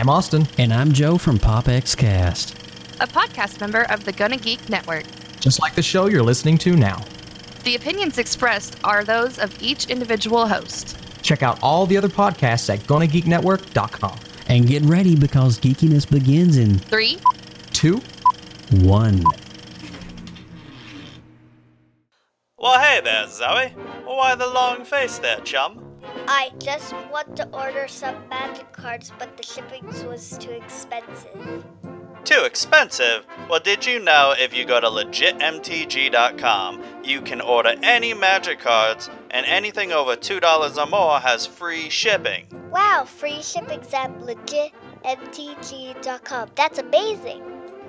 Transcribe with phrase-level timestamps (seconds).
[0.00, 0.46] Lindsay, I'm Austin.
[0.58, 2.54] And I'm Joe from PopXCast.
[3.02, 5.04] a podcast member of the Gonna Geek Network.
[5.40, 7.02] Just like the show you're listening to now.
[7.64, 10.98] The opinions expressed are those of each individual host.
[11.22, 14.18] Check out all the other podcasts at GonnaGeekNetwork.com.
[14.48, 17.18] And get ready because geekiness begins in Three,
[17.72, 18.00] Two,
[18.82, 19.22] one.
[22.58, 23.68] Well, hey there, Zoe.
[24.04, 25.89] Why the long face there, chum?
[26.26, 31.64] I just want to order some magic cards, but the shipping was too expensive.
[32.24, 33.26] Too expensive?
[33.48, 39.10] Well, did you know if you go to legitmtg.com, you can order any magic cards,
[39.30, 42.46] and anything over $2 or more has free shipping?
[42.70, 46.50] Wow, free shipping's at legitmtg.com.
[46.54, 47.42] That's amazing.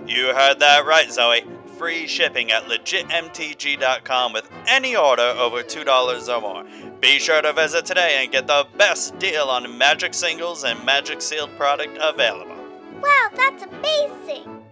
[0.08, 1.44] You heard that right, Zoe.
[1.82, 6.64] Free shipping at legitmtg.com with any order over $2 or more.
[7.02, 11.24] Be sure to visit today and get the best deal on magic singles and magic
[11.24, 12.56] sealed product available.
[13.02, 14.64] Wow, that's amazing.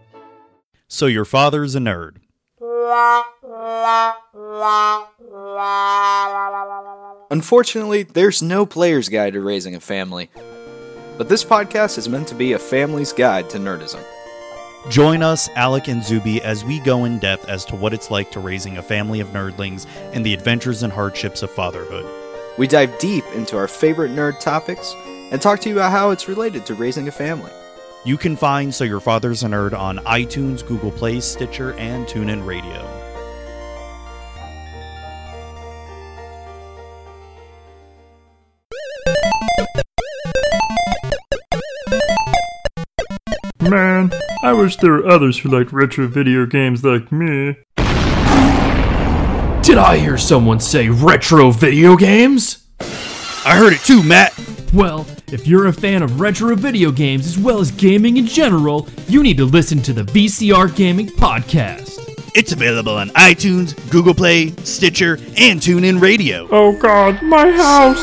[0.88, 2.18] So, your father's a nerd.
[7.32, 10.30] Unfortunately, there's no player's guide to raising a family.
[11.18, 14.06] But this podcast is meant to be a family's guide to nerdism.
[14.88, 18.32] Join us, Alec and Zuby, as we go in depth as to what it's like
[18.32, 22.06] to raising a family of nerdlings and the adventures and hardships of fatherhood.
[22.58, 26.28] We dive deep into our favorite nerd topics and talk to you about how it's
[26.28, 27.52] related to raising a family.
[28.06, 32.46] You can find So Your Father's a Nerd on iTunes, Google Play, Stitcher, and TuneIn
[32.46, 32.99] Radio.
[43.70, 47.56] Man, I wish there were others who liked retro video games like me.
[49.62, 52.68] Did I hear someone say retro video games?
[52.80, 54.34] I heard it too, Matt!
[54.74, 58.88] Well, if you're a fan of retro video games as well as gaming in general,
[59.08, 62.00] you need to listen to the VCR Gaming Podcast.
[62.36, 66.48] It's available on iTunes, Google Play, Stitcher, and TuneIn Radio.
[66.52, 68.00] Oh god, my house!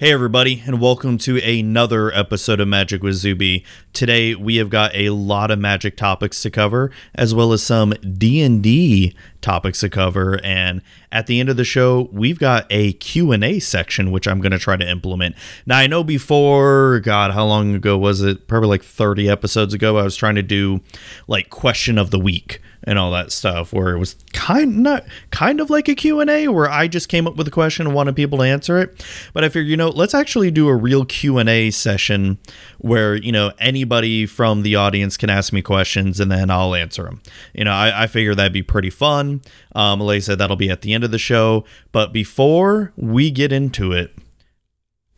[0.00, 3.66] Hey everybody, and welcome to another episode of Magic with Zuby.
[3.92, 7.90] Today we have got a lot of magic topics to cover, as well as some
[7.90, 10.80] D&D topics to cover, and
[11.12, 14.58] at the end of the show, we've got a Q&A section which I'm going to
[14.58, 15.36] try to implement.
[15.66, 18.48] Now I know before, god, how long ago was it?
[18.48, 20.80] Probably like 30 episodes ago, I was trying to do
[21.28, 25.60] like question of the week and all that stuff where it was kind not kind
[25.60, 28.38] of like a Q&A where I just came up with a question and wanted people
[28.38, 29.04] to answer it.
[29.32, 32.38] But I figured you know let's actually do a real Q&A session
[32.78, 37.04] where you know anybody from the audience can ask me questions and then I'll answer
[37.04, 37.20] them
[37.54, 39.42] you know I, I figure that'd be pretty fun.
[39.74, 41.64] Um like I said that'll be at the end of the show.
[41.92, 44.16] But before we get into it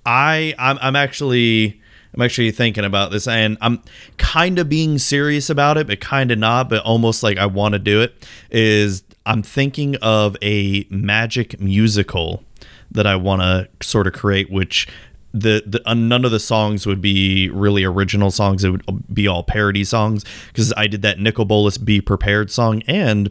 [0.05, 1.81] I I'm, I'm actually
[2.15, 3.83] I'm actually thinking about this and I'm
[4.19, 7.73] kind of being serious about it, but kind of not, but almost like I want
[7.73, 8.27] to do it.
[8.50, 12.43] Is I'm thinking of a magic musical
[12.91, 14.87] that I want to sort of create, which
[15.33, 18.65] the, the uh, none of the songs would be really original songs.
[18.65, 22.83] It would be all parody songs because I did that Nicol Bolas "Be Prepared" song,
[22.87, 23.31] and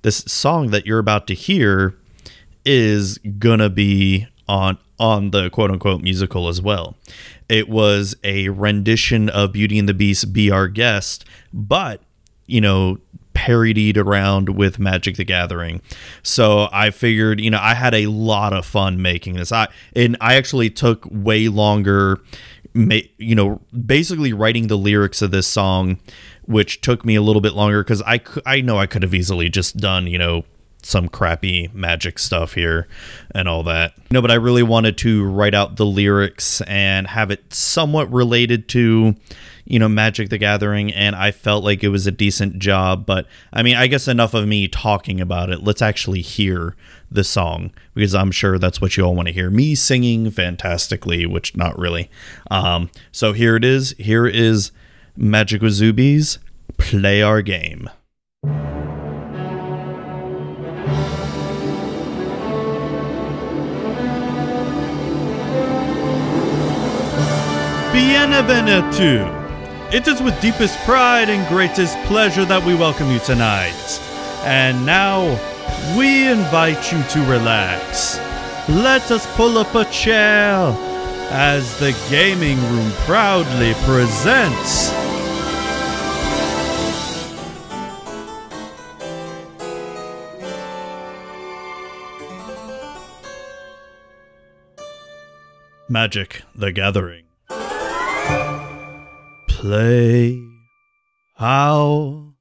[0.00, 1.94] this song that you're about to hear
[2.64, 6.94] is gonna be on on the quote unquote musical as well.
[7.48, 12.02] It was a rendition of Beauty and the Beast Be Our Guest, but
[12.46, 12.98] you know,
[13.32, 15.80] parodied around with Magic the Gathering.
[16.22, 19.50] So I figured, you know, I had a lot of fun making this.
[19.50, 22.20] I and I actually took way longer
[22.74, 25.98] you know, basically writing the lyrics of this song
[26.46, 29.48] which took me a little bit longer cuz I I know I could have easily
[29.48, 30.44] just done, you know,
[30.82, 32.88] some crappy magic stuff here
[33.34, 33.94] and all that.
[34.10, 38.68] No, but I really wanted to write out the lyrics and have it somewhat related
[38.70, 39.14] to,
[39.64, 43.06] you know, Magic the Gathering, and I felt like it was a decent job.
[43.06, 45.62] But I mean, I guess enough of me talking about it.
[45.62, 46.76] Let's actually hear
[47.10, 49.50] the song because I'm sure that's what you all want to hear.
[49.50, 52.10] Me singing fantastically, which not really.
[52.50, 53.94] Um, so here it is.
[53.98, 54.72] Here is
[55.16, 56.38] Magic with Zubies.
[56.78, 57.88] Play our game.
[67.92, 69.92] Bienvenuto.
[69.92, 74.00] It is with deepest pride and greatest pleasure that we welcome you tonight.
[74.44, 75.38] And now,
[75.94, 78.16] we invite you to relax.
[78.66, 80.54] Let us pull up a chair
[81.30, 84.90] as the gaming room proudly presents.
[95.90, 97.31] Magic the Gathering.
[99.62, 100.42] Play
[101.38, 102.34] our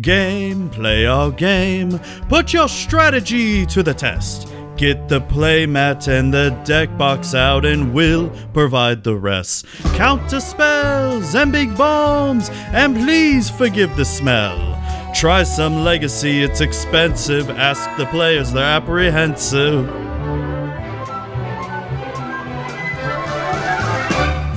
[0.00, 1.98] game, play our game.
[2.28, 4.46] Put your strategy to the test.
[4.76, 9.66] Get the playmat and the deck box out, and we'll provide the rest.
[9.96, 14.80] Counter spells and big bombs, and please forgive the smell.
[15.12, 17.50] Try some legacy, it's expensive.
[17.50, 19.88] Ask the players, they're apprehensive.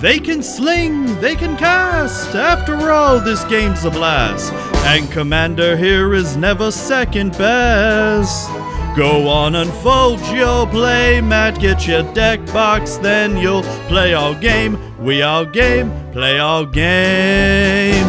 [0.03, 2.35] They can sling, they can cast.
[2.35, 4.51] After all, this game's a blast.
[4.83, 8.49] And Commander here is never second best.
[8.97, 14.77] Go on, unfold your play mat, get your deck box, then you'll play our game.
[15.01, 18.03] We our game, play our game.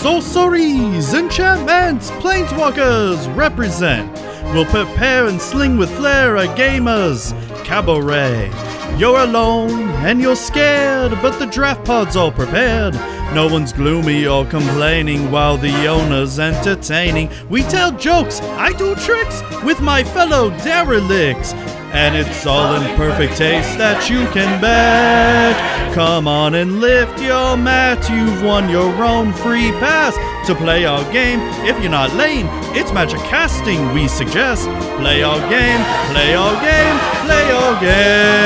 [0.00, 4.15] Sorceries, enchantments, planeswalkers represent.
[4.52, 7.32] We'll prepare and sling with flair a gamer's
[7.64, 8.50] cabaret.
[8.96, 12.94] You're alone and you're scared, but the draft pod's all prepared.
[13.34, 17.28] No one's gloomy or complaining while the owner's entertaining.
[17.50, 21.52] We tell jokes, I do tricks with my fellow derelicts.
[21.92, 25.56] And it's all in perfect taste that you can bet.
[25.94, 30.14] Come on and lift your mat, you've won your own free pass
[30.46, 31.40] to play our game.
[31.64, 34.68] If you're not lame, it's magic casting we suggest.
[34.98, 35.80] Play our game,
[36.12, 38.36] play our game, play our game.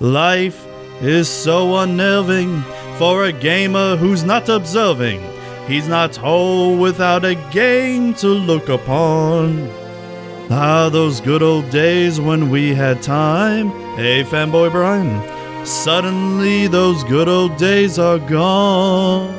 [0.00, 0.66] Life
[1.02, 2.62] is so unnerving
[2.96, 5.20] for a gamer who's not observing.
[5.66, 9.68] He's not whole without a game to look upon.
[10.50, 13.68] Ah, those good old days when we had time.
[13.96, 15.66] Hey, fanboy Brian.
[15.66, 19.36] Suddenly, those good old days are gone.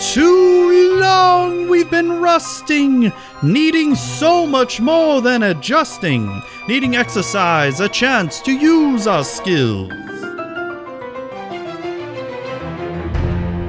[0.00, 8.40] Too long we've been rusting, needing so much more than adjusting, needing exercise, a chance
[8.40, 9.92] to use our skills.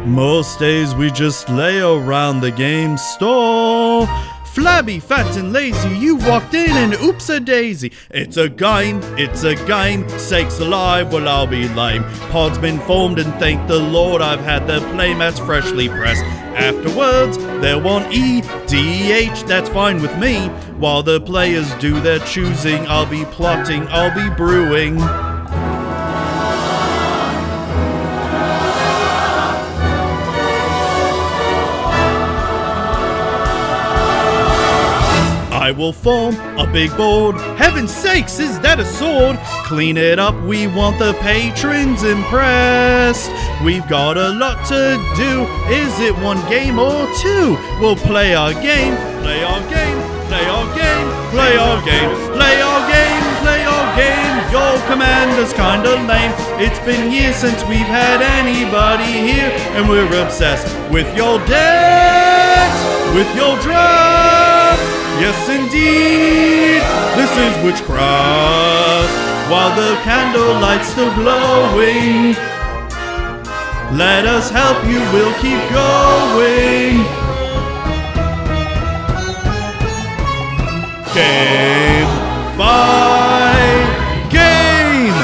[0.07, 4.07] Most days we just lay around the game store.
[4.53, 7.91] Flabby, fat, and lazy, you walked in and oops a daisy.
[8.09, 12.03] It's a game, it's a game, sakes alive, well I'll be lame.
[12.31, 16.23] Pod's been formed and thank the Lord I've had the playmats freshly pressed.
[16.23, 20.47] Afterwards, they'll want E, D, H, that's fine with me.
[20.77, 24.97] While the players do their choosing, I'll be plotting, I'll be brewing.
[35.69, 37.36] I will form a big board.
[37.62, 39.38] Heaven sakes, is that a sword?
[39.69, 43.30] Clean it up, we want the patrons impressed.
[43.62, 45.45] We've got a lot to do.
[45.69, 47.54] Is it one game or two?
[47.77, 49.94] We'll play our game, play our game,
[50.26, 51.06] play our game,
[51.38, 54.35] play our game, play our game, play our game.
[54.49, 56.33] Your commander's kinda lame.
[56.57, 62.81] It's been years since we've had anybody here, and we're obsessed with your decks,
[63.14, 64.29] with your draft.
[65.19, 66.80] Yes, indeed,
[67.19, 69.11] this is witchcraft.
[69.52, 72.35] While the candlelight's still glowing,
[73.97, 77.04] let us help you, we'll keep going.
[81.14, 82.07] Game
[82.57, 83.59] by
[84.31, 85.19] game,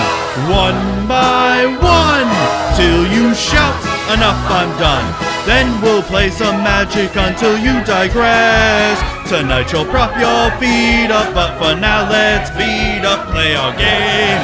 [0.51, 2.27] one by one,
[2.75, 3.79] till you shout,
[4.11, 5.07] enough, I'm done.
[5.45, 9.14] Then we'll play some magic until you digress.
[9.27, 13.25] Tonight you'll prop your feet up, but for now let's beat up.
[13.31, 14.41] Play our game.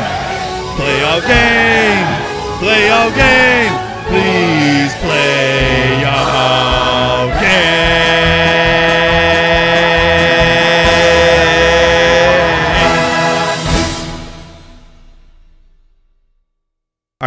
[0.76, 2.08] Play our game.
[2.58, 3.74] Play our game.
[4.10, 8.21] Please play our game.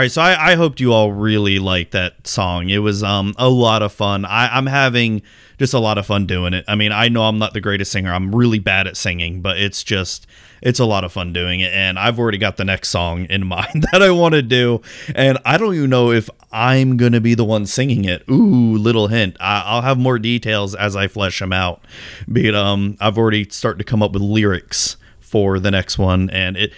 [0.09, 2.71] So I, I hoped you all really liked that song.
[2.71, 4.25] It was um, a lot of fun.
[4.25, 5.23] I, I'm having
[5.59, 6.65] just a lot of fun doing it.
[6.67, 8.13] I mean, I know I'm not the greatest singer.
[8.13, 10.27] I'm really bad at singing, but it's just
[10.63, 11.73] it's a lot of fun doing it.
[11.73, 14.81] And I've already got the next song in mind that I want to do,
[15.15, 18.25] and I don't even know if I'm gonna be the one singing it.
[18.29, 19.37] Ooh, little hint.
[19.41, 21.85] I, I'll have more details as I flesh them out.
[22.27, 26.57] But um, I've already started to come up with lyrics for the next one, and
[26.57, 26.73] it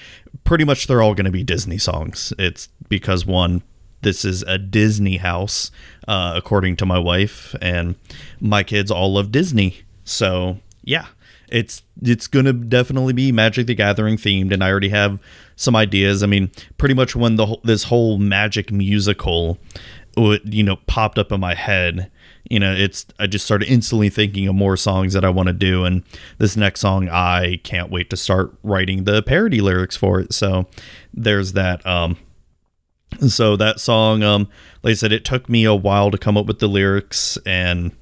[0.44, 2.32] pretty much they're all going to be Disney songs.
[2.38, 3.62] It's because one,
[4.02, 5.70] this is a Disney house,
[6.06, 7.96] uh, according to my wife, and
[8.40, 9.80] my kids all love Disney.
[10.04, 11.06] So yeah,
[11.48, 15.18] it's it's gonna definitely be Magic the Gathering themed, and I already have
[15.56, 16.22] some ideas.
[16.22, 19.58] I mean, pretty much when the this whole Magic musical,
[20.16, 22.10] uh, you know, popped up in my head,
[22.50, 25.52] you know, it's I just started instantly thinking of more songs that I want to
[25.52, 26.02] do, and
[26.38, 30.32] this next song I can't wait to start writing the parody lyrics for it.
[30.32, 30.66] So
[31.12, 31.84] there's that.
[31.86, 32.16] Um,
[33.28, 34.48] so that song, um,
[34.82, 37.92] like I said, it took me a while to come up with the lyrics, and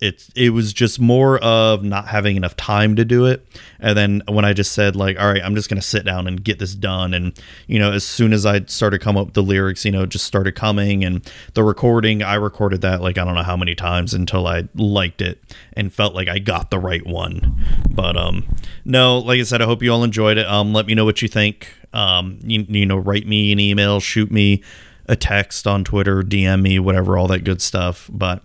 [0.00, 3.46] it it was just more of not having enough time to do it.
[3.78, 6.26] And then when i just said like all right i'm just going to sit down
[6.26, 9.42] and get this done and you know as soon as i started come up the
[9.42, 11.04] lyrics you know just started coming.
[11.04, 14.68] And the recording i recorded that like i don't know how many times until i
[14.74, 15.42] liked it
[15.74, 17.62] and felt like i got the right one.
[17.90, 18.48] But um
[18.84, 20.46] no like i said i hope you all enjoyed it.
[20.46, 21.74] Um let me know what you think.
[21.92, 24.62] Um you, you know write me an email shoot me
[25.06, 28.08] a text on twitter dm me whatever all that good stuff.
[28.10, 28.42] But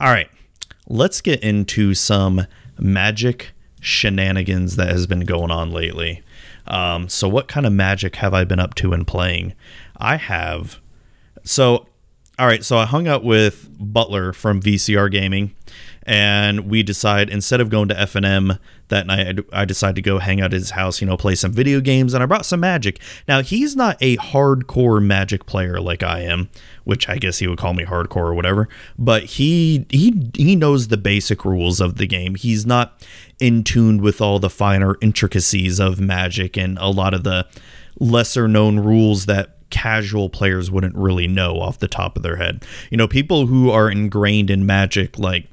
[0.00, 0.28] all right
[0.88, 2.46] let's get into some
[2.78, 6.22] magic shenanigans that has been going on lately.
[6.66, 9.54] Um, so, what kind of magic have I been up to and playing?
[9.96, 10.80] I have.
[11.44, 11.86] So,
[12.38, 12.64] all right.
[12.64, 15.54] So, I hung out with Butler from VCR Gaming,
[16.02, 20.40] and we decide instead of going to FNM that night, I decided to go hang
[20.40, 23.00] out at his house, you know, play some video games, and I brought some magic.
[23.26, 26.48] Now, he's not a hardcore magic player like I am,
[26.88, 28.66] which I guess he would call me hardcore or whatever,
[28.98, 32.34] but he he he knows the basic rules of the game.
[32.34, 33.06] He's not
[33.38, 37.46] in tune with all the finer intricacies of magic and a lot of the
[38.00, 42.64] lesser known rules that casual players wouldn't really know off the top of their head.
[42.90, 45.46] You know, people who are ingrained in magic like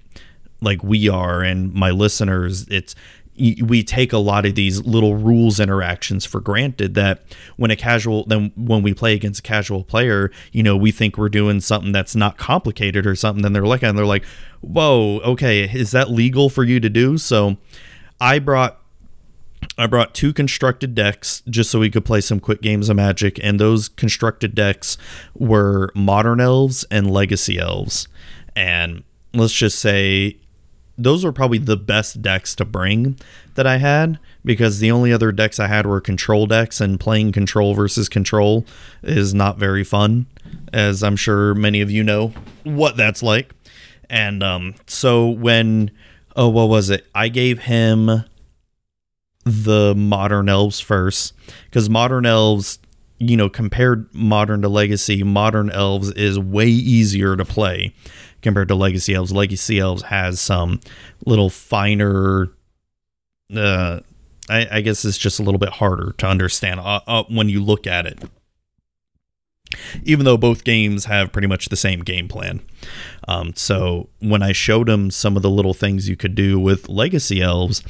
[0.61, 2.95] like we are and my listeners, it's
[3.37, 7.23] we take a lot of these little rules interactions for granted that
[7.57, 11.17] when a casual then when we play against a casual player you know we think
[11.17, 14.25] we're doing something that's not complicated or something then they're looking and they're like
[14.61, 17.57] whoa okay is that legal for you to do so
[18.21, 18.79] i brought
[19.77, 23.39] I brought two constructed decks just so we could play some quick games of Magic,
[23.43, 24.97] and those constructed decks
[25.33, 28.07] were Modern Elves and Legacy Elves.
[28.55, 30.37] And let's just say
[30.97, 33.17] those were probably the best decks to bring
[33.55, 37.31] that I had because the only other decks I had were control decks, and playing
[37.31, 38.65] control versus control
[39.03, 40.27] is not very fun,
[40.71, 42.33] as I'm sure many of you know
[42.63, 43.53] what that's like.
[44.09, 45.91] And um, so when,
[46.35, 47.07] oh, what was it?
[47.13, 48.23] I gave him
[49.43, 51.33] the modern elves first
[51.65, 52.79] because modern elves
[53.19, 57.93] you know compared modern to legacy modern elves is way easier to play
[58.45, 59.31] compared to Legacy Elves.
[59.31, 60.79] Legacy Elves has some
[61.25, 62.51] little finer.
[63.53, 64.01] Uh,
[64.47, 67.61] I, I guess it's just a little bit harder to understand uh, uh, when you
[67.61, 68.23] look at it.
[70.03, 72.61] Even though both games have pretty much the same game plan.
[73.27, 76.87] Um, so when I showed him some of the little things you could do with
[76.87, 77.81] Legacy Elves,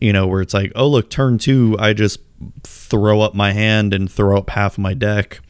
[0.00, 2.20] you know, where it's like, oh, look, turn two, I just
[2.62, 5.40] throw up my hand and throw up half my deck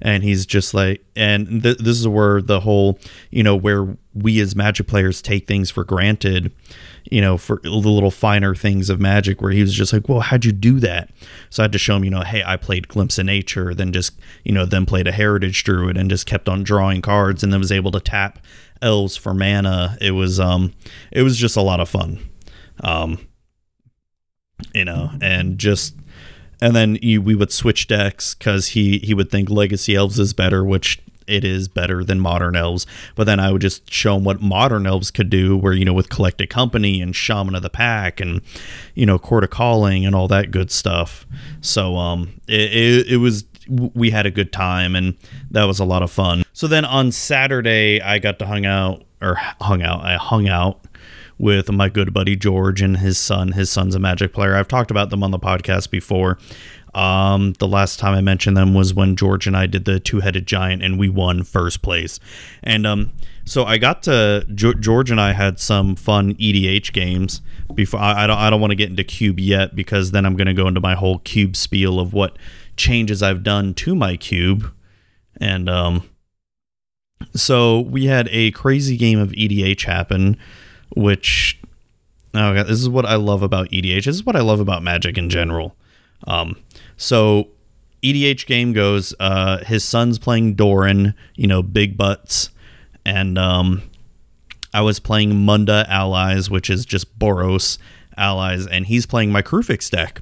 [0.00, 2.98] and he's just like and th- this is where the whole
[3.30, 6.52] you know where we as magic players take things for granted
[7.10, 10.20] you know for the little finer things of magic where he was just like well
[10.20, 11.10] how'd you do that?
[11.50, 13.92] So i had to show him you know hey i played glimpse of nature then
[13.92, 17.52] just you know then played a heritage druid and just kept on drawing cards and
[17.52, 18.38] then was able to tap
[18.82, 19.96] elves for mana.
[20.00, 20.74] It was um
[21.10, 22.18] it was just a lot of fun.
[22.82, 23.18] Um
[24.74, 25.94] you know and just
[26.60, 30.32] and then you, we would switch decks because he he would think Legacy Elves is
[30.32, 32.86] better, which it is better than Modern Elves.
[33.14, 35.92] But then I would just show him what Modern Elves could do, where you know
[35.92, 38.40] with Collected Company and Shaman of the Pack and
[38.94, 41.26] you know Chord of Calling and all that good stuff.
[41.60, 45.14] So um, it, it, it was we had a good time and
[45.50, 46.42] that was a lot of fun.
[46.54, 50.04] So then on Saturday I got to hung out or hung out.
[50.04, 50.80] I hung out
[51.38, 53.52] with my good buddy George and his son.
[53.52, 54.54] His son's a magic player.
[54.54, 56.38] I've talked about them on the podcast before.
[56.94, 60.20] Um, the last time I mentioned them was when George and I did the two
[60.20, 62.18] headed giant and we won first place.
[62.62, 63.12] And um,
[63.44, 67.40] so I got to George and I had some fun EDH games.
[67.74, 70.36] Before I, I don't I don't want to get into cube yet because then I'm
[70.36, 72.36] going to go into my whole cube spiel of what
[72.76, 74.72] changes I've done to my cube.
[75.40, 76.08] And um,
[77.34, 80.36] so we had a crazy game of EDH happen
[80.96, 81.60] which
[82.34, 84.04] oh god, this is what I love about EDH.
[84.04, 85.76] This is what I love about Magic in general.
[86.26, 86.56] Um,
[86.96, 87.48] so
[88.02, 89.14] EDH game goes.
[89.18, 92.50] Uh, his son's playing Doran, you know, big butts,
[93.04, 93.82] and um,
[94.72, 97.78] I was playing Munda Allies, which is just Boros
[98.18, 100.20] allies, and he's playing my Kruphix deck.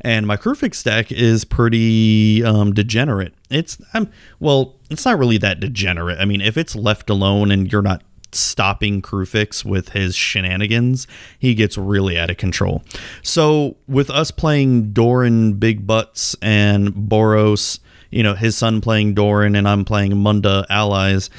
[0.00, 3.34] And my Kruphix deck is pretty um, degenerate.
[3.48, 6.18] It's um, well, it's not really that degenerate.
[6.18, 8.02] I mean, if it's left alone and you're not
[8.38, 11.06] stopping Kruphix with his shenanigans,
[11.38, 12.82] he gets really out of control.
[13.22, 19.56] So with us playing Doran Big Butts and Boros, you know, his son playing Doran
[19.56, 21.30] and I'm playing Munda allies,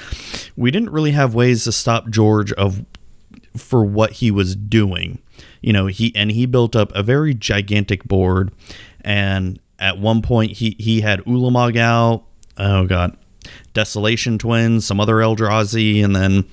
[0.56, 2.86] we didn't really have ways to stop George of
[3.56, 5.20] for what he was doing.
[5.62, 8.52] You know, he and he built up a very gigantic board
[9.02, 12.24] and at one point he he had Ulamog out.
[12.58, 13.18] Oh god.
[13.74, 16.46] Desolation Twins, some other Eldrazi, and then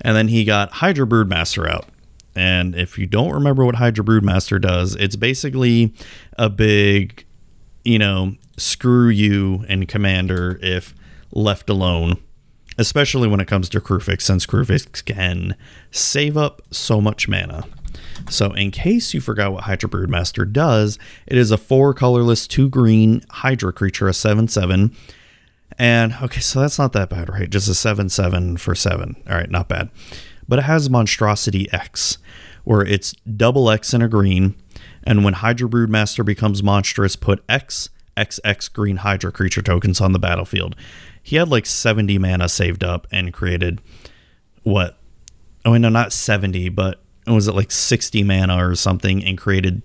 [0.00, 1.86] and then he got Hydra Broodmaster out.
[2.34, 5.92] And if you don't remember what Hydra Broodmaster does, it's basically
[6.38, 7.26] a big,
[7.84, 10.94] you know, screw you and Commander if
[11.32, 12.16] left alone.
[12.78, 15.54] Especially when it comes to Kruphix, since Kruphix can
[15.90, 17.64] save up so much mana.
[18.30, 22.70] So, in case you forgot what Hydra Broodmaster does, it is a four colorless, two
[22.70, 24.96] green Hydra creature, a 7 7.
[25.80, 27.48] And okay, so that's not that bad, right?
[27.48, 29.16] Just a 7 7 for 7.
[29.26, 29.88] All right, not bad.
[30.46, 32.18] But it has Monstrosity X,
[32.64, 34.56] where it's double X in a green.
[35.04, 40.18] And when Hydra Broodmaster becomes monstrous, put X, XX green Hydra creature tokens on the
[40.18, 40.76] battlefield.
[41.22, 43.80] He had like 70 mana saved up and created
[44.64, 44.98] what?
[45.64, 49.82] Oh, no, not 70, but was it like 60 mana or something and created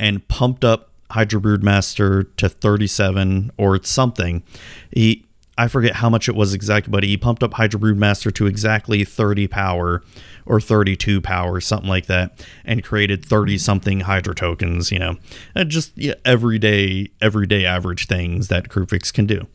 [0.00, 4.42] and pumped up Hydra Broodmaster to 37 or something.
[4.90, 5.26] He
[5.58, 9.04] I forget how much it was exactly, but he pumped up Hydra Broodmaster to exactly
[9.04, 10.02] 30 power
[10.46, 15.18] or 32 power, something like that, and created 30 something Hydra tokens, you know,
[15.54, 19.46] and just yeah, everyday, everyday average things that Kruphix can do.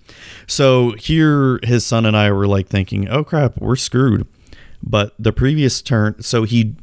[0.45, 4.27] So here, his son and I were like thinking, oh crap, we're screwed.
[4.83, 6.75] But the previous turn, so he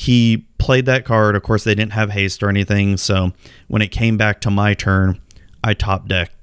[0.00, 1.36] he played that card.
[1.36, 2.96] Of course, they didn't have haste or anything.
[2.96, 3.32] So
[3.68, 5.20] when it came back to my turn,
[5.62, 6.34] I top decked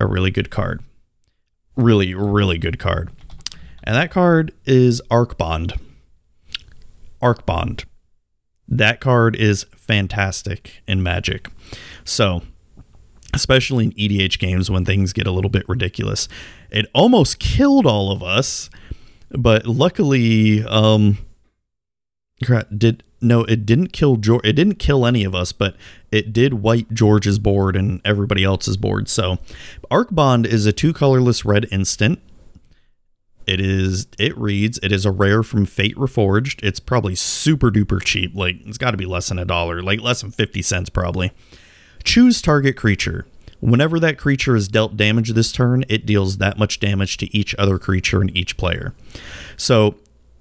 [0.00, 0.82] a really good card.
[1.76, 3.10] Really, really good card.
[3.84, 5.80] And that card is Arcbond.
[7.22, 7.84] Arc Bond.
[8.66, 11.50] That card is fantastic in Magic.
[12.04, 12.42] So,
[13.32, 16.26] especially in EDH games when things get a little bit ridiculous,
[16.68, 18.68] it almost killed all of us
[19.30, 21.18] but luckily, um,
[22.76, 24.44] did no, it didn't kill George.
[24.44, 25.76] It didn't kill any of us, but
[26.12, 29.08] it did wipe George's board and everybody else's board.
[29.08, 29.38] So,
[29.90, 32.20] Arcbond is a two colorless red instant.
[33.46, 34.06] It is.
[34.18, 34.78] It reads.
[34.82, 36.62] It is a rare from Fate Reforged.
[36.62, 38.32] It's probably super duper cheap.
[38.34, 39.82] Like it's got to be less than a dollar.
[39.82, 41.32] Like less than fifty cents probably.
[42.04, 43.26] Choose target creature.
[43.60, 47.54] Whenever that creature is dealt damage this turn, it deals that much damage to each
[47.56, 48.94] other creature and each player.
[49.56, 49.96] So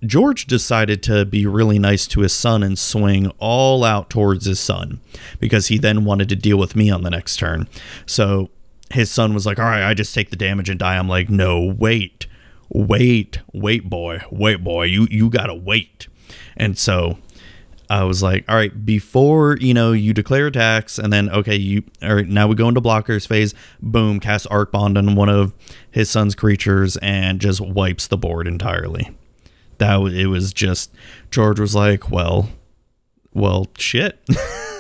[0.06, 4.60] George decided to be really nice to his son and swing all out towards his
[4.60, 5.00] son
[5.40, 7.68] because he then wanted to deal with me on the next turn.
[8.06, 8.50] So
[8.92, 10.98] his son was like, All right, I just take the damage and die.
[10.98, 12.28] I'm like, No, wait,
[12.70, 16.08] wait, wait, boy, wait, boy, you, you gotta wait.
[16.56, 17.18] And so
[17.90, 21.84] I was like, all right, before you know, you declare attacks, and then okay, you
[22.04, 22.28] all right.
[22.28, 23.54] Now we go into blockers phase.
[23.82, 25.56] Boom, cast Arcbond on one of
[25.90, 29.10] his son's creatures and just wipes the board entirely.
[29.78, 30.94] That it was just
[31.32, 32.50] George was like, well,
[33.34, 34.20] well, shit.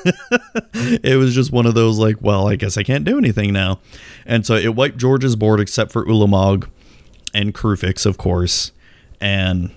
[0.03, 3.79] it was just one of those like, well, I guess I can't do anything now,
[4.25, 6.69] and so it wiped George's board except for Ulamog
[7.33, 8.71] and Kruphix, of course,
[9.19, 9.71] and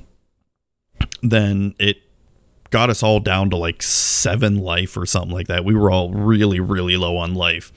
[1.23, 1.99] then it
[2.71, 5.65] got us all down to like seven life or something like that.
[5.65, 7.73] We were all really, really low on life.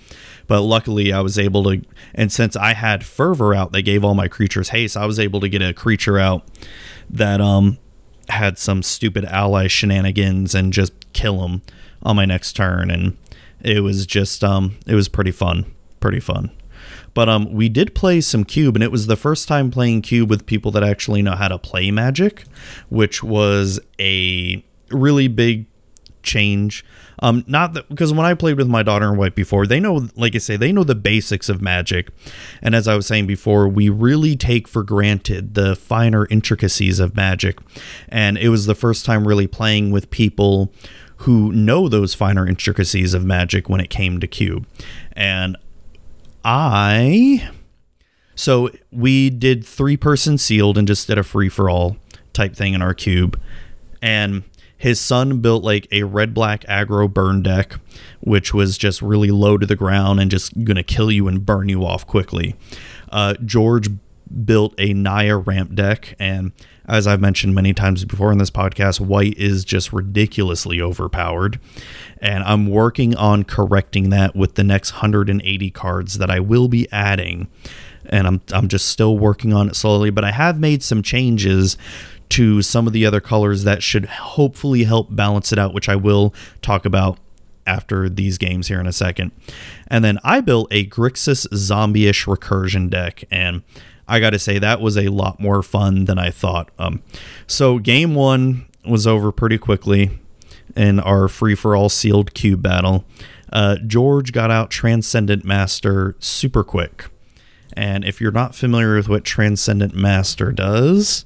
[0.48, 1.82] But luckily, I was able to,
[2.14, 4.96] and since I had fervor out, they gave all my creatures haste.
[4.96, 6.46] I was able to get a creature out
[7.10, 7.78] that um
[8.30, 11.62] had some stupid ally shenanigans and just kill them
[12.02, 13.18] on my next turn, and
[13.62, 15.66] it was just um it was pretty fun,
[16.00, 16.52] pretty fun.
[17.14, 20.30] But um, we did play some cube, and it was the first time playing cube
[20.30, 22.46] with people that actually know how to play Magic,
[22.90, 25.68] which was a really big
[26.24, 26.84] change.
[27.24, 30.10] Um, not that because when I played with my daughter and wife before, they know,
[30.18, 32.10] like I say, they know the basics of magic.
[32.62, 37.16] And as I was saying before, we really take for granted the finer intricacies of
[37.16, 37.60] magic.
[38.10, 40.74] And it was the first time really playing with people
[41.18, 44.68] who know those finer intricacies of magic when it came to cube.
[45.14, 45.56] And
[46.44, 47.50] I.
[48.36, 51.96] So we did three person sealed and just did a free for all
[52.34, 53.40] type thing in our cube.
[54.02, 54.44] And
[54.78, 57.80] his son built like a red black aggro burn deck,
[58.20, 61.70] which was just really low to the ground and just gonna kill you and burn
[61.70, 62.56] you off quickly.
[63.12, 63.90] Uh, George
[64.46, 66.52] built a Naya ramp deck, and
[66.86, 71.60] as I've mentioned many times before in this podcast, white is just ridiculously overpowered.
[72.20, 76.92] And I'm working on correcting that with the next 180 cards that I will be
[76.92, 77.48] adding.
[78.06, 81.78] And I'm, I'm just still working on it slowly, but I have made some changes
[82.34, 85.96] to some of the other colors that should hopefully help balance it out, which I
[85.96, 87.20] will talk about
[87.68, 89.32] after these games here in a second.
[89.88, 93.62] And then I built a Grixis zombie-ish recursion deck, and
[94.08, 96.72] I got to say that was a lot more fun than I thought.
[96.80, 97.04] Um,
[97.46, 100.20] so game one was over pretty quickly
[100.76, 103.06] in our free for all sealed cube battle.
[103.52, 107.06] Uh, George got out Transcendent Master super quick.
[107.74, 111.26] And if you're not familiar with what Transcendent Master does,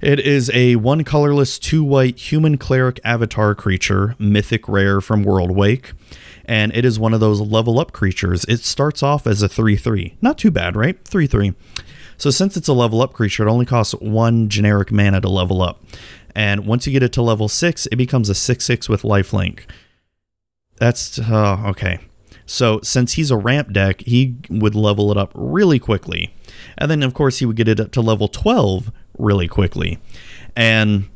[0.00, 5.50] it is a one colorless, two white human cleric avatar creature, mythic rare from World
[5.50, 5.92] Wake.
[6.44, 8.44] And it is one of those level up creatures.
[8.48, 10.16] It starts off as a 3 3.
[10.20, 11.02] Not too bad, right?
[11.04, 11.54] 3 3.
[12.16, 15.62] So, since it's a level up creature, it only costs one generic mana to level
[15.62, 15.82] up.
[16.34, 19.60] And once you get it to level 6, it becomes a 6 6 with lifelink.
[20.76, 22.00] That's uh, okay.
[22.46, 26.34] So since he's a ramp deck, he would level it up really quickly.
[26.76, 29.98] And then of course he would get it up to level 12 really quickly.
[30.56, 31.08] And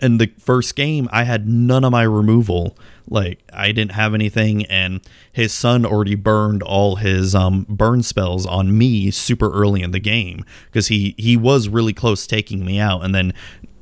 [0.00, 2.76] in the first game, I had none of my removal.
[3.08, 5.00] Like I didn't have anything, and
[5.32, 10.00] his son already burned all his um, burn spells on me super early in the
[10.00, 13.04] game because he he was really close taking me out.
[13.04, 13.32] And then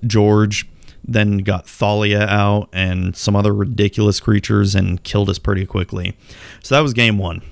[0.06, 0.68] George
[1.06, 6.16] then got Thalia out and some other ridiculous creatures and killed us pretty quickly.
[6.62, 7.42] So that was game one.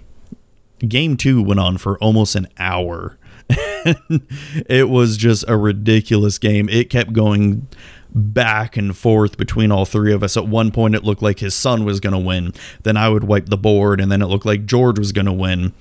[0.81, 3.19] Game two went on for almost an hour.
[4.69, 6.69] it was just a ridiculous game.
[6.69, 7.69] It kept going
[8.15, 10.37] back and forth between all three of us.
[10.37, 12.53] At one point, it looked like his son was going to win.
[12.83, 15.33] Then I would wipe the board, and then it looked like George was going to
[15.33, 15.73] win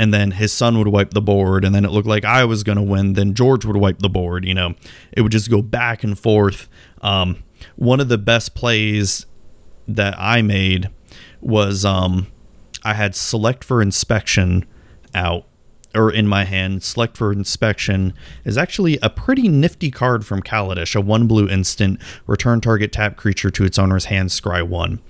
[0.00, 2.62] and then his son would wipe the board and then it looked like I was
[2.62, 4.74] going to win then George would wipe the board you know
[5.12, 6.68] it would just go back and forth
[7.02, 7.42] um,
[7.76, 9.26] one of the best plays
[9.86, 10.88] that I made
[11.42, 12.28] was um,
[12.82, 14.64] I had select for inspection
[15.14, 15.46] out
[15.94, 18.12] or in my hand select for inspection
[18.44, 23.16] is actually a pretty nifty card from Kaladesh a one blue instant return target tap
[23.16, 25.00] creature to its owner's hand scry one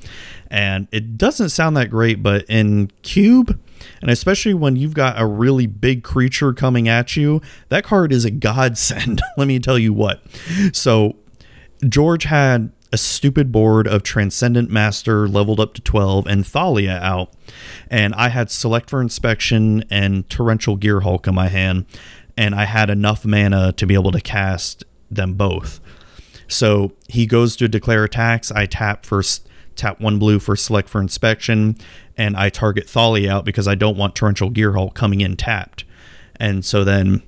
[0.50, 3.58] and it doesn't sound that great but in cube
[4.02, 8.24] and especially when you've got a really big creature coming at you, that card is
[8.24, 9.22] a godsend.
[9.36, 10.22] Let me tell you what.
[10.72, 11.16] So,
[11.88, 17.32] George had a stupid board of Transcendent Master leveled up to 12 and Thalia out.
[17.88, 21.86] And I had Select for Inspection and Torrential Gearhulk in my hand.
[22.36, 25.80] And I had enough mana to be able to cast them both.
[26.48, 28.50] So he goes to declare attacks.
[28.50, 31.76] I tap first, tap one blue for Select for Inspection,
[32.16, 35.84] and I target Thalia out because I don't want Torrential Gearhulk coming in tapped.
[36.36, 37.22] And so then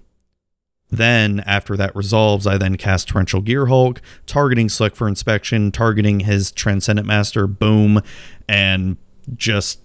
[0.93, 6.53] then after that resolves, I then cast Torrential Gearhulk, targeting Select for Inspection, targeting his
[6.53, 8.03] Transcendent Master, boom,
[8.47, 8.99] and
[9.35, 9.81] just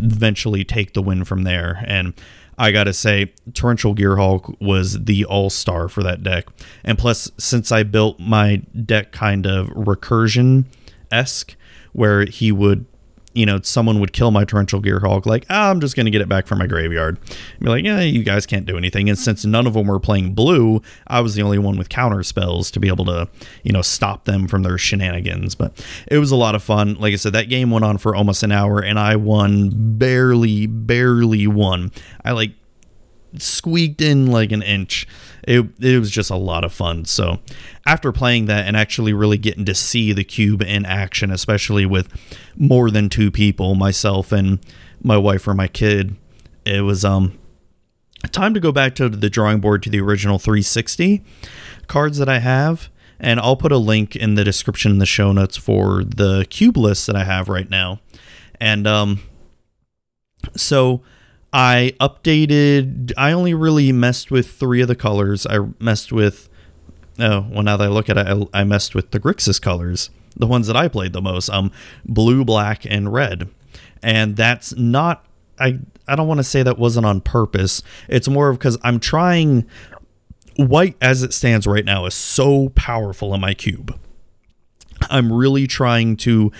[0.00, 1.84] eventually take the win from there.
[1.86, 2.12] And
[2.58, 6.48] I gotta say, Torrential Gearhulk was the all star for that deck.
[6.82, 10.64] And plus, since I built my deck kind of recursion
[11.12, 11.54] esque,
[11.92, 12.86] where he would
[13.34, 16.20] you know, someone would kill my torrential gearhulk, like, ah, I'm just going to get
[16.20, 17.18] it back from my graveyard.
[17.18, 19.08] And be like, yeah, you guys can't do anything.
[19.08, 22.22] And since none of them were playing blue, I was the only one with counter
[22.22, 23.28] spells to be able to,
[23.62, 25.54] you know, stop them from their shenanigans.
[25.54, 26.94] But it was a lot of fun.
[26.94, 30.66] Like I said, that game went on for almost an hour, and I won barely,
[30.66, 31.90] barely won.
[32.24, 32.52] I like
[33.38, 35.06] squeaked in like an inch.
[35.44, 37.04] It, it was just a lot of fun.
[37.04, 37.40] So,
[37.84, 42.08] after playing that and actually really getting to see the cube in action, especially with
[42.56, 44.64] more than two people, myself and
[45.02, 46.16] my wife or my kid,
[46.64, 47.38] it was um
[48.30, 51.24] time to go back to the drawing board to the original 360
[51.88, 52.88] cards that I have.
[53.18, 56.76] And I'll put a link in the description in the show notes for the cube
[56.76, 58.00] list that I have right now.
[58.60, 59.22] And um,
[60.56, 61.02] so
[61.52, 63.12] I updated.
[63.16, 65.46] I only really messed with three of the colors.
[65.46, 66.48] I messed with.
[67.18, 70.08] Oh, well, now that I look at it, I, I messed with the Grixis colors,
[70.34, 71.50] the ones that I played the most.
[71.50, 71.70] Um,
[72.04, 73.48] blue, black, and red,
[74.02, 75.26] and that's not.
[75.58, 77.82] I I don't want to say that wasn't on purpose.
[78.08, 79.66] It's more of because I'm trying.
[80.56, 83.98] White as it stands right now is so powerful in my cube.
[85.10, 86.52] I'm really trying to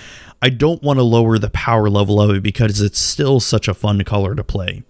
[0.42, 3.74] I don't want to lower the power level of it because it's still such a
[3.74, 4.82] fun color to play.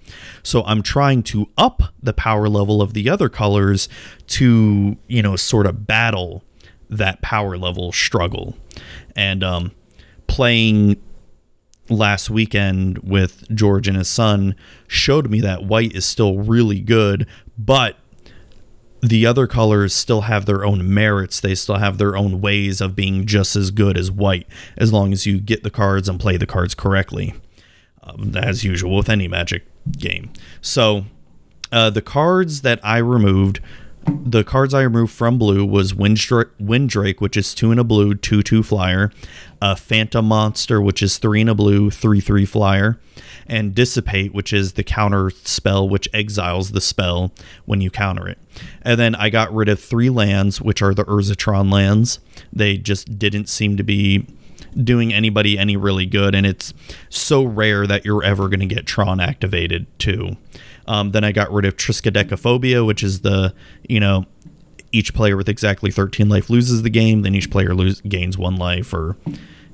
[0.42, 3.86] So I'm trying to up the power level of the other colors
[4.28, 6.42] to, you know, sort of battle
[6.88, 8.56] that power level struggle.
[9.14, 9.72] And um,
[10.26, 10.96] playing
[11.90, 17.26] last weekend with George and his son showed me that white is still really good,
[17.58, 17.98] but
[19.02, 21.40] the other colors still have their own merits.
[21.40, 25.12] They still have their own ways of being just as good as white, as long
[25.12, 27.34] as you get the cards and play the cards correctly,
[28.04, 29.64] um, as usual with any Magic
[29.98, 30.30] game.
[30.60, 31.06] So,
[31.72, 33.60] uh, the cards that I removed
[34.06, 38.14] the cards I removed from blue was Windra- Windrake, which is two in a blue,
[38.14, 39.10] two two flyer,
[39.60, 42.98] a Phantom Monster, which is three in a blue, three three flyer,
[43.46, 47.32] and Dissipate, which is the counter spell which exiles the spell
[47.64, 48.38] when you counter it.
[48.82, 52.18] And then I got rid of three lands, which are the Urzatron lands.
[52.52, 54.26] They just didn't seem to be
[54.82, 56.72] doing anybody any really good, and it's
[57.08, 60.36] so rare that you're ever going to get Tron activated too.
[60.86, 63.54] Um, then I got rid of Triskaidekaphobia, which is the
[63.88, 64.26] you know
[64.92, 68.56] each player with exactly 13 life loses the game, then each player lose, gains one
[68.56, 69.16] life, or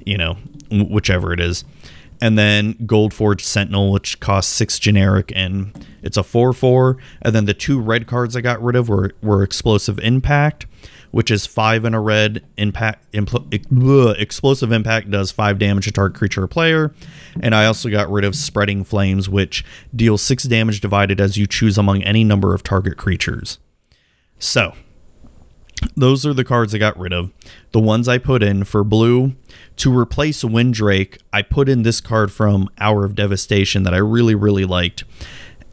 [0.04, 0.36] you know
[0.70, 1.64] whichever it is.
[2.20, 6.96] And then Gold-Forged Sentinel, which costs six generic, and it's a four-four.
[7.22, 10.66] And then the two red cards I got rid of were were Explosive Impact,
[11.10, 13.10] which is five in a red impact.
[13.12, 16.94] Impl- explosive impact does five damage to target creature or player,
[17.40, 21.46] and I also got rid of spreading flames, which deals six damage divided as you
[21.46, 23.58] choose among any number of target creatures.
[24.38, 24.74] So,
[25.96, 27.30] those are the cards I got rid of.
[27.72, 29.34] The ones I put in for blue
[29.76, 34.34] to replace Windrake, I put in this card from Hour of Devastation that I really,
[34.34, 35.04] really liked.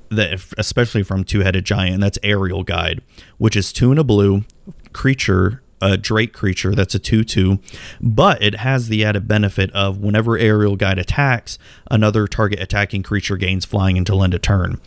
[0.10, 3.02] That especially from Two Headed Giant, that's Aerial Guide,
[3.38, 4.44] which is two in a blue
[4.96, 7.60] creature, a Drake creature that's a 2 2,
[8.02, 11.60] but it has the added benefit of whenever Aerial Guide attacks,
[11.92, 14.80] another target attacking creature gains flying until end of turn.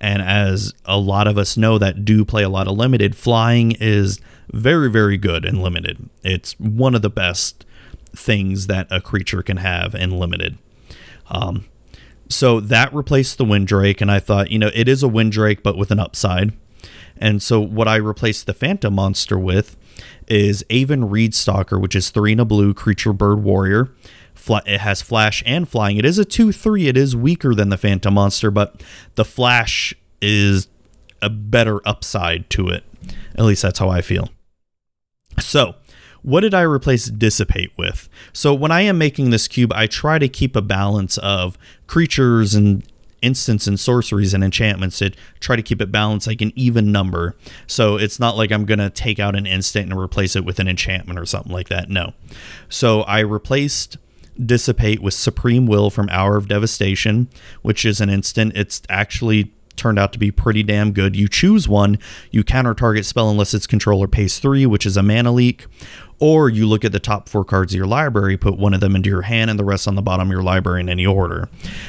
[0.00, 3.72] And as a lot of us know that do play a lot of limited, flying
[3.80, 4.20] is
[4.52, 6.10] very, very good in limited.
[6.24, 7.64] It's one of the best
[8.14, 10.58] things that a creature can have in limited.
[11.30, 11.66] Um,
[12.28, 15.76] so that replaced the Windrake, and I thought, you know, it is a Windrake, but
[15.76, 16.52] with an upside.
[17.22, 19.76] And so what I replaced the Phantom Monster with
[20.26, 23.90] is Aven Reedstalker, which is three a blue creature bird warrior.
[24.66, 25.98] It has flash and flying.
[25.98, 26.88] It is a 2 3.
[26.88, 28.82] It is weaker than the Phantom Monster, but
[29.14, 30.66] the flash is
[31.22, 32.82] a better upside to it.
[33.36, 34.28] At least that's how I feel.
[35.38, 35.76] So,
[36.22, 38.08] what did I replace dissipate with?
[38.32, 41.56] So when I am making this cube, I try to keep a balance of
[41.86, 42.84] creatures and
[43.22, 47.36] instants and sorceries and enchantments to try to keep it balanced like an even number.
[47.66, 50.58] So it's not like I'm going to take out an instant and replace it with
[50.58, 51.88] an enchantment or something like that.
[51.88, 52.12] No.
[52.68, 53.96] So I replaced
[54.44, 57.28] dissipate with supreme will from hour of devastation,
[57.62, 58.56] which is an instant.
[58.56, 61.16] It's actually turned out to be pretty damn good.
[61.16, 61.98] You choose one,
[62.30, 65.66] you counter target spell unless its controller pays three, which is a mana leak,
[66.22, 68.94] or you look at the top four cards of your library, put one of them
[68.94, 71.48] into your hand and the rest on the bottom of your library in any order.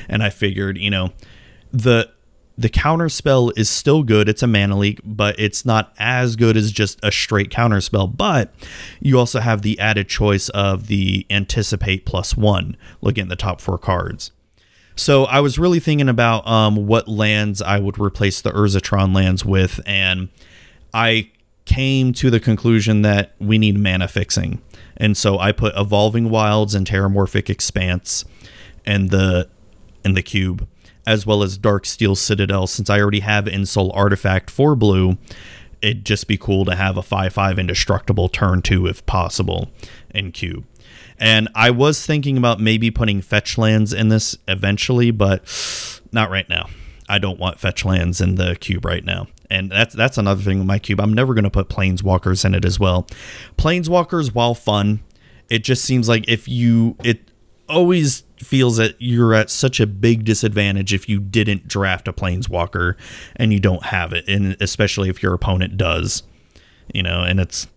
[0.10, 1.12] And I figured, you know,
[1.72, 2.10] the
[2.58, 4.28] the counter spell is still good.
[4.28, 8.08] It's a mana leak, but it's not as good as just a straight counter spell.
[8.08, 8.52] But
[9.00, 13.62] you also have the added choice of the anticipate plus one, looking at the top
[13.62, 14.32] four cards.
[14.96, 19.46] So I was really thinking about um, what lands I would replace the Urzatron lands
[19.46, 20.30] with, and
[20.92, 21.30] I
[21.66, 24.62] came to the conclusion that we need mana fixing.
[24.98, 28.26] And so I put Evolving Wilds and Terramorphic Expanse
[28.86, 29.50] and the
[30.04, 30.68] in the cube,
[31.08, 32.68] as well as Darksteel Citadel.
[32.68, 35.18] Since I already have Ensoul Artifact for blue,
[35.82, 39.72] it'd just be cool to have a 5-5 indestructible turn 2 if possible
[40.14, 40.66] in cube.
[41.18, 45.44] And I was thinking about maybe putting fetch lands in this eventually, but
[46.12, 46.70] not right now.
[47.08, 49.28] I don't want fetch lands in the cube right now.
[49.54, 51.00] And that's that's another thing with my cube.
[51.00, 53.08] I'm never going to put planeswalkers in it as well.
[53.58, 55.02] Planeswalkers, while fun,
[55.50, 57.30] it just seems like if you it
[57.70, 62.96] always feels that you're at such a big disadvantage if you didn't draft a planeswalker
[63.36, 66.24] and you don't have it, and especially if your opponent does.
[66.94, 67.68] You know, and it's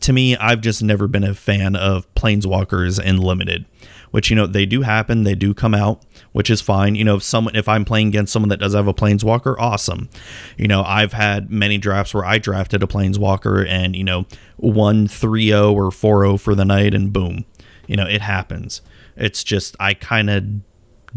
[0.00, 3.66] to me, I've just never been a fan of planeswalkers in limited,
[4.12, 6.94] which you know they do happen, they do come out, which is fine.
[6.94, 10.08] You know, if someone if I'm playing against someone that does have a planeswalker, awesome.
[10.56, 15.08] You know, I've had many drafts where I drafted a planeswalker and you know one
[15.08, 17.44] 3-0 or 4-0 for the night, and boom,
[17.86, 18.82] you know it happens.
[19.16, 20.44] It's just I kind of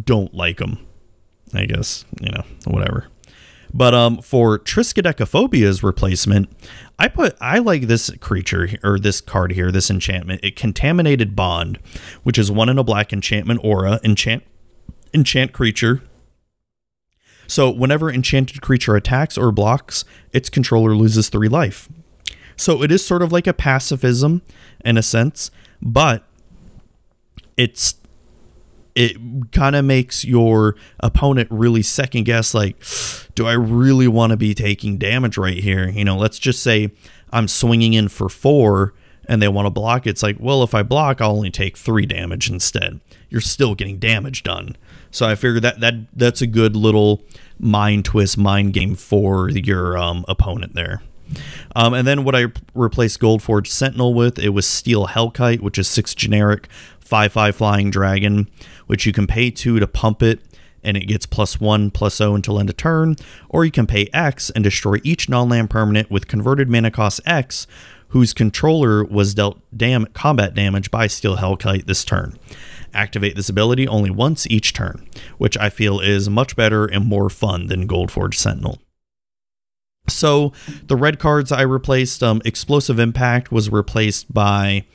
[0.03, 0.85] don't like them.
[1.53, 3.07] I guess you know whatever.
[3.75, 6.47] But um, for Triskaidekaphobia's replacement,
[6.99, 10.41] I put I like this creature or this card here, this enchantment.
[10.43, 11.79] It contaminated bond,
[12.21, 14.43] which is one in a black enchantment aura, enchant
[15.13, 16.01] enchant creature.
[17.47, 21.89] So whenever enchanted creature attacks or blocks, its controller loses three life.
[22.55, 24.41] So it is sort of like a pacifism
[24.85, 26.23] in a sense, but
[27.57, 27.95] it's
[28.95, 29.17] it
[29.51, 32.75] kind of makes your opponent really second guess like
[33.35, 36.91] do i really want to be taking damage right here you know let's just say
[37.31, 38.93] i'm swinging in for four
[39.27, 42.05] and they want to block it's like well if i block i'll only take three
[42.05, 42.99] damage instead
[43.29, 44.75] you're still getting damage done
[45.13, 47.21] so i figured that that that's a good little
[47.59, 51.01] mind twist mind game for your um, opponent there
[51.75, 55.87] Um, and then what I replaced Gold-Forged Sentinel with, it was Steel Hellkite, which is
[55.87, 56.67] six generic,
[56.99, 58.49] 5 5 flying dragon,
[58.85, 60.41] which you can pay two to pump it
[60.83, 63.15] and it gets plus one plus O until end of turn,
[63.49, 67.21] or you can pay X and destroy each non land permanent with converted mana cost
[67.25, 67.65] X
[68.09, 72.37] whose controller was dealt dam- combat damage by Steel Hellkite this turn.
[72.93, 77.29] Activate this ability only once each turn, which I feel is much better and more
[77.29, 78.79] fun than Gold-Forged Sentinel.
[80.09, 80.51] So
[80.85, 84.85] the red cards I replaced, um, Explosive Impact was replaced by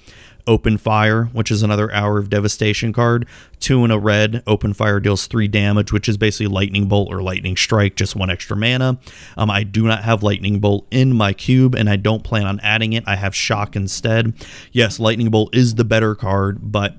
[0.47, 3.27] Open Fire, which is another Hour of Devastation card.
[3.61, 4.43] Two in a red.
[4.47, 8.31] Open Fire deals three damage, which is basically Lightning Bolt or Lightning Strike, just one
[8.31, 8.99] extra mana.
[9.37, 12.61] Um, I do not have Lightning Bolt in my cube, and I don't plan on
[12.61, 13.05] adding it.
[13.07, 14.33] I have Shock instead.
[14.73, 16.97] Yes, Lightning Bolt is the better card, but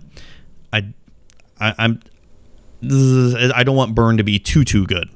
[0.71, 0.93] I,
[1.59, 2.01] I I'm
[2.83, 5.09] I don't want Burn to be too too good.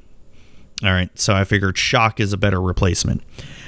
[0.83, 3.23] All right, so I figured Shock is a better replacement.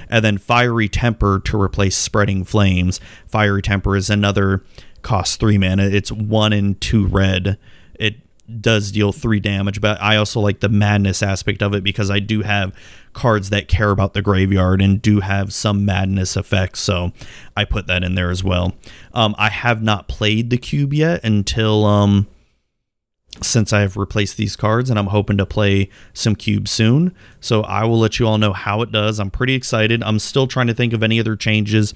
[0.10, 3.00] And then Fiery Temper to replace Spreading Flames.
[3.26, 4.63] Fiery Temper is another
[5.02, 5.84] cost three mana.
[5.84, 7.58] It's one and two red.
[7.93, 8.17] It
[8.62, 12.19] does deal three damage, but I also like the madness aspect of it because I
[12.19, 12.75] do have
[13.13, 16.79] cards that care about the graveyard and do have some madness effects.
[16.81, 17.12] So
[17.55, 18.75] I put that in there as well.
[19.13, 22.27] Um, I have not played the cube yet until um,
[23.41, 27.13] since I've replaced these cards and I'm hoping to play some cubes soon.
[27.39, 29.19] So I will let you all know how it does.
[29.19, 30.03] I'm pretty excited.
[30.03, 31.93] I'm still trying to think of any other changes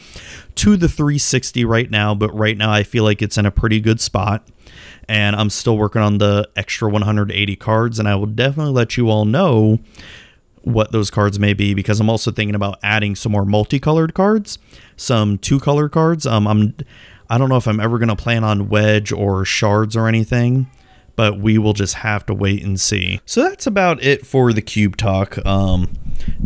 [0.55, 3.79] to the 360 right now, but right now I feel like it's in a pretty
[3.79, 4.47] good spot.
[5.09, 9.09] And I'm still working on the extra 180 cards, and I will definitely let you
[9.09, 9.79] all know
[10.61, 14.59] what those cards may be because I'm also thinking about adding some more multicolored cards,
[14.95, 16.27] some two color cards.
[16.27, 16.75] Um, I'm
[17.29, 20.67] I don't know if I'm ever gonna plan on wedge or shards or anything
[21.19, 23.19] but we will just have to wait and see.
[23.25, 25.37] So that's about it for the Cube Talk.
[25.45, 25.91] Um,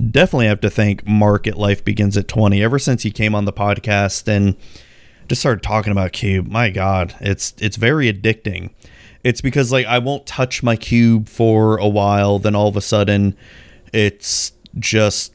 [0.10, 2.64] definitely have to thank Mark at Life Begins at 20.
[2.64, 4.56] Ever since he came on the podcast and
[5.28, 8.72] just started talking about Cube, my God, it's it's very addicting.
[9.24, 12.82] It's because like I won't touch my cube for a while, then all of a
[12.82, 13.36] sudden
[13.94, 15.34] it's just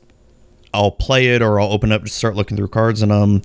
[0.75, 3.43] I'll play it or I'll open up to start looking through cards and um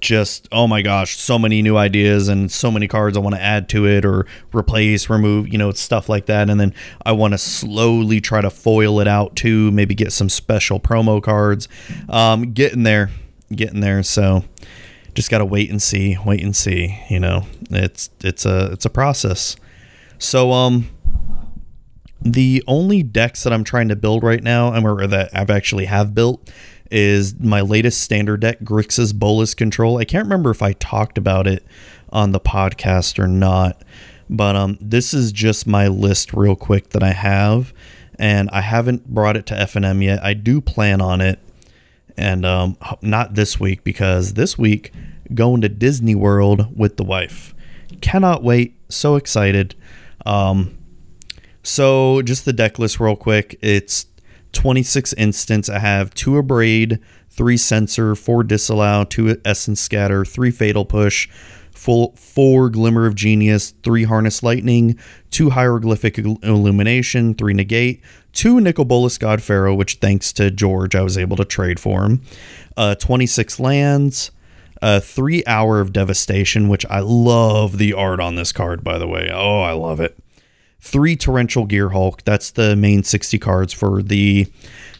[0.00, 3.42] just oh my gosh so many new ideas and so many cards i want to
[3.42, 6.48] add to it or replace remove you know stuff like that.
[6.48, 6.74] And then
[7.04, 11.22] i want to slowly try to foil it out too maybe get some special promo
[11.22, 11.68] cards.
[12.08, 13.10] Um getting there
[13.54, 14.02] getting there.
[14.02, 14.44] So
[15.18, 18.90] just gotta wait and see wait and see you know it's it's a it's a
[18.90, 19.56] process
[20.18, 20.88] so um
[22.22, 25.86] the only decks that i'm trying to build right now and or that i've actually
[25.86, 26.48] have built
[26.90, 29.98] is my latest standard deck, Grixis Bolas Control.
[29.98, 31.64] I can't remember if I talked about it
[32.10, 33.82] on the podcast or not,
[34.30, 37.72] but um, this is just my list real quick that I have,
[38.18, 40.24] and I haven't brought it to FNM yet.
[40.24, 41.38] I do plan on it,
[42.16, 44.92] and um, not this week because this week
[45.34, 47.54] going to Disney World with the wife.
[48.00, 48.74] Cannot wait.
[48.88, 49.74] So excited.
[50.24, 50.78] Um,
[51.62, 53.58] so just the deck list real quick.
[53.60, 54.06] It's
[54.52, 55.68] 26 instants.
[55.68, 61.28] I have two Abrade, three Censor, four Disallow, two Essence Scatter, three Fatal Push,
[61.72, 64.98] full four Glimmer of Genius, three Harness Lightning,
[65.30, 71.02] two Hieroglyphic Illumination, three Negate, two Nicol Bolas God Pharaoh, which thanks to George I
[71.02, 72.22] was able to trade for him,
[72.76, 74.30] uh, 26 lands.
[74.80, 79.08] Uh, three hour of devastation, which I love the art on this card, by the
[79.08, 79.30] way.
[79.32, 80.16] Oh, I love it
[80.80, 82.22] three Torrential Gearhulk.
[82.24, 84.46] That's the main 60 cards for the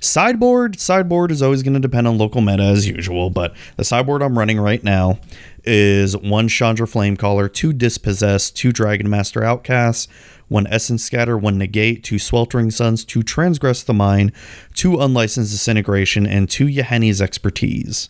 [0.00, 0.78] sideboard.
[0.78, 4.38] Sideboard is always going to depend on local meta as usual, but the sideboard I'm
[4.38, 5.20] running right now
[5.64, 10.08] is one Chandra Flamecaller, two Dispossess, two Dragonmaster Outcasts,
[10.48, 14.32] one Essence Scatter, one Negate, two Sweltering Suns, two Transgress the Mind,
[14.74, 18.08] two Unlicensed Disintegration, and two Yahenni's Expertise.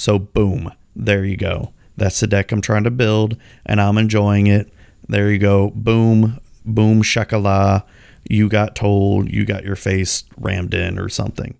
[0.00, 1.72] So, boom, there you go.
[1.96, 3.36] That's the deck I'm trying to build,
[3.66, 4.72] and I'm enjoying it.
[5.08, 5.70] There you go.
[5.74, 7.84] Boom boom shakala,
[8.28, 11.56] you got told, you got your face rammed in or something.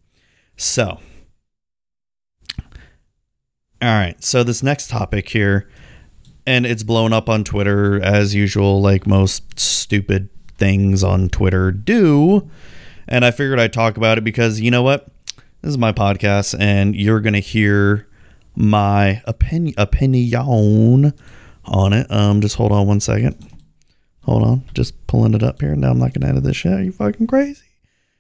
[0.57, 1.01] So,
[3.82, 4.22] all right.
[4.22, 5.68] So this next topic here,
[6.47, 10.28] and it's blown up on Twitter as usual, like most stupid
[10.59, 12.49] things on Twitter do.
[13.09, 15.09] And I figured I'd talk about it because you know what?
[15.62, 18.07] This is my podcast, and you're gonna hear
[18.57, 21.14] my opinion opinion
[21.64, 22.11] on it.
[22.11, 23.36] Um, just hold on one second.
[24.24, 25.74] Hold on, just pulling it up here.
[25.74, 26.72] Now I'm not gonna edit this shit.
[26.72, 27.62] Are you fucking crazy?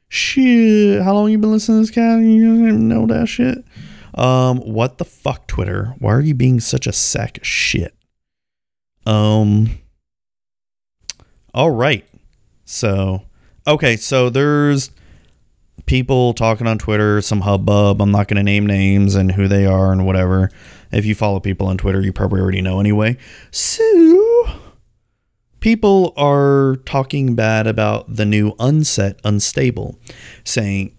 [0.08, 1.02] Shit.
[1.02, 2.20] How long you been listening to this cat?
[2.20, 3.64] You don't even know that shit.
[4.14, 5.94] Um, what the fuck, Twitter?
[5.98, 7.94] Why are you being such a sack of shit?
[9.06, 9.78] Um.
[11.54, 12.04] All right.
[12.64, 13.22] So,
[13.66, 13.96] okay.
[13.96, 14.90] So there's
[15.90, 18.00] people talking on Twitter, some hubbub.
[18.00, 20.48] I'm not going to name names and who they are and whatever.
[20.92, 23.16] If you follow people on Twitter, you probably already know anyway.
[23.50, 24.44] So,
[25.58, 29.98] people are talking bad about the new unset unstable,
[30.44, 30.96] saying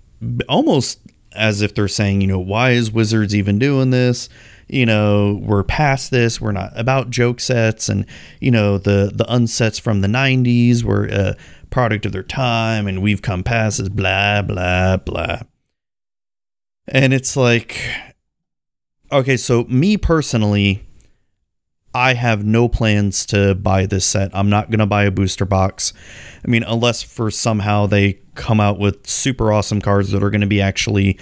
[0.50, 1.00] almost
[1.32, 4.28] as if they're saying, you know, why is Wizards even doing this?
[4.68, 6.42] You know, we're past this.
[6.42, 8.06] We're not about joke sets, and
[8.42, 11.38] you know the the unsets from the '90s were a
[11.72, 13.90] product of their time, and we've come past this.
[13.90, 15.40] Blah blah blah.
[16.88, 17.82] And it's like,
[19.12, 20.86] okay, so me personally,
[21.94, 24.32] I have no plans to buy this set.
[24.34, 25.94] I'm not going to buy a booster box.
[26.46, 30.42] I mean, unless for somehow they come out with super awesome cards that are going
[30.42, 31.20] to be actually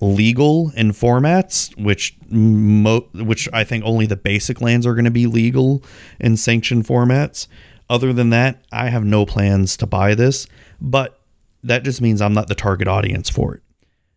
[0.00, 5.10] legal in formats, which mo- which I think only the basic lands are going to
[5.10, 5.84] be legal
[6.18, 7.46] in sanctioned formats.
[7.90, 10.46] Other than that, I have no plans to buy this,
[10.80, 11.20] but
[11.64, 13.62] that just means I'm not the target audience for it.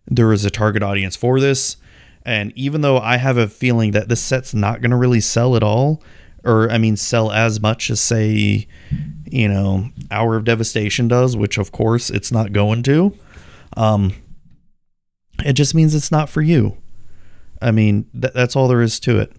[0.06, 1.78] There is a target audience for this,
[2.24, 5.56] and even though I have a feeling that this set's not going to really sell
[5.56, 6.04] at all,
[6.44, 8.68] or I mean, sell as much as say,
[9.26, 13.18] you know, Hour of Devastation does, which of course it's not going to.
[13.76, 14.14] Um,
[15.44, 16.78] it just means it's not for you.
[17.60, 19.32] I mean, th- that's all there is to it.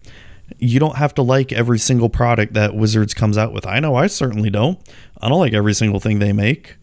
[0.59, 3.66] You don't have to like every single product that Wizards comes out with.
[3.66, 4.78] I know I certainly don't.
[5.20, 6.76] I don't like every single thing they make.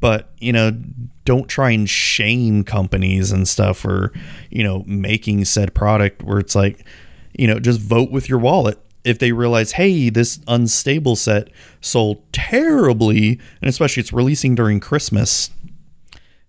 [0.00, 0.72] But, you know,
[1.24, 4.12] don't try and shame companies and stuff for,
[4.50, 6.86] you know, making said product where it's like,
[7.32, 8.78] you know, just vote with your wallet.
[9.04, 11.48] If they realize, hey, this unstable set
[11.80, 15.50] sold terribly, and especially it's releasing during Christmas,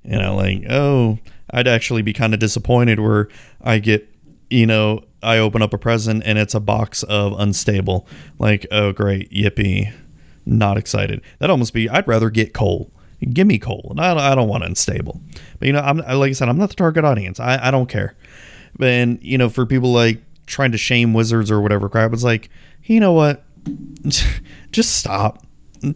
[0.03, 1.17] you know, like, oh,
[1.49, 3.27] I'd actually be kind of disappointed where
[3.61, 4.07] I get,
[4.53, 8.07] you know, I open up a present and it's a box of unstable.
[8.37, 9.91] Like, oh, great, yippee.
[10.45, 11.21] Not excited.
[11.39, 12.91] That'd almost be, I'd rather get coal.
[13.31, 13.95] Give me coal.
[13.97, 15.19] I, I don't want unstable.
[15.57, 17.39] But, you know, I'm like I said, I'm not the target audience.
[17.39, 18.15] I, I don't care.
[18.79, 22.51] And, you know, for people like trying to shame wizards or whatever crap, it's like,
[22.83, 23.43] you know what?
[24.71, 25.43] Just stop.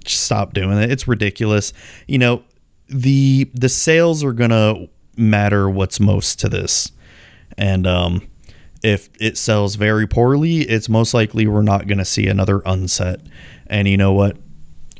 [0.03, 0.89] Just stop doing it.
[0.89, 1.73] It's ridiculous.
[2.07, 2.43] You know,
[2.87, 6.91] the the sales are gonna matter what's most to this.
[7.57, 8.27] And um
[8.83, 13.21] if it sells very poorly, it's most likely we're not going to see another unset.
[13.67, 14.37] And you know what?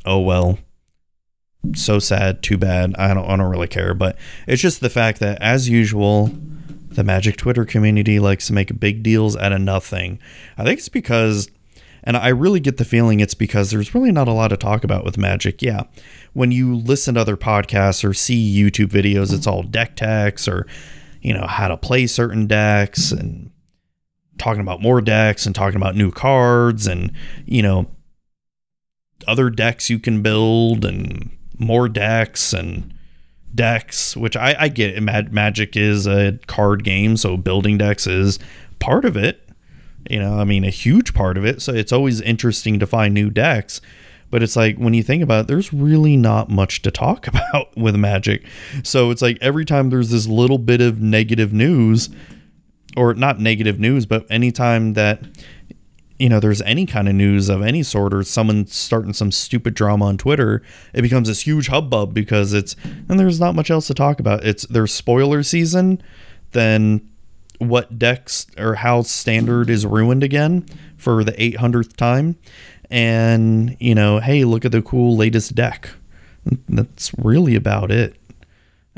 [0.04, 0.58] Oh well.
[1.74, 2.94] So sad, too bad.
[2.96, 4.16] I don't I don't really care, but
[4.46, 6.30] it's just the fact that as usual,
[6.88, 10.18] the Magic Twitter community likes to make big deals out of nothing.
[10.56, 11.50] I think it's because
[12.04, 14.84] and I really get the feeling it's because there's really not a lot to talk
[14.84, 15.60] about with Magic.
[15.60, 15.82] Yeah.
[16.32, 20.66] When you listen to other podcasts or see YouTube videos, it's all deck techs or,
[21.20, 23.50] you know, how to play certain decks and
[24.38, 27.12] talking about more decks and talking about new cards and,
[27.44, 27.88] you know,
[29.26, 32.94] other decks you can build and more decks and
[33.54, 34.96] decks, which I, I get.
[34.96, 35.32] It.
[35.32, 38.38] Magic is a card game, so building decks is
[38.78, 39.48] part of it.
[40.08, 41.60] You know, I mean, a huge part of it.
[41.60, 43.80] So it's always interesting to find new decks.
[44.30, 47.76] But it's like when you think about it, there's really not much to talk about
[47.76, 48.44] with Magic.
[48.82, 52.10] So it's like every time there's this little bit of negative news,
[52.96, 55.22] or not negative news, but anytime that
[56.18, 59.74] you know there's any kind of news of any sort or someone starting some stupid
[59.74, 60.62] drama on Twitter,
[60.92, 62.74] it becomes this huge hubbub because it's
[63.08, 64.44] and there's not much else to talk about.
[64.44, 66.02] It's there's spoiler season,
[66.52, 67.08] then
[67.58, 70.64] what decks or how standard is ruined again
[70.96, 72.36] for the 800th time.
[72.90, 75.90] And you know hey look at the cool latest deck.
[76.68, 78.16] That's really about it.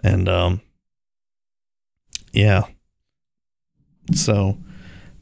[0.03, 0.61] And um
[2.33, 2.65] yeah
[4.17, 4.59] so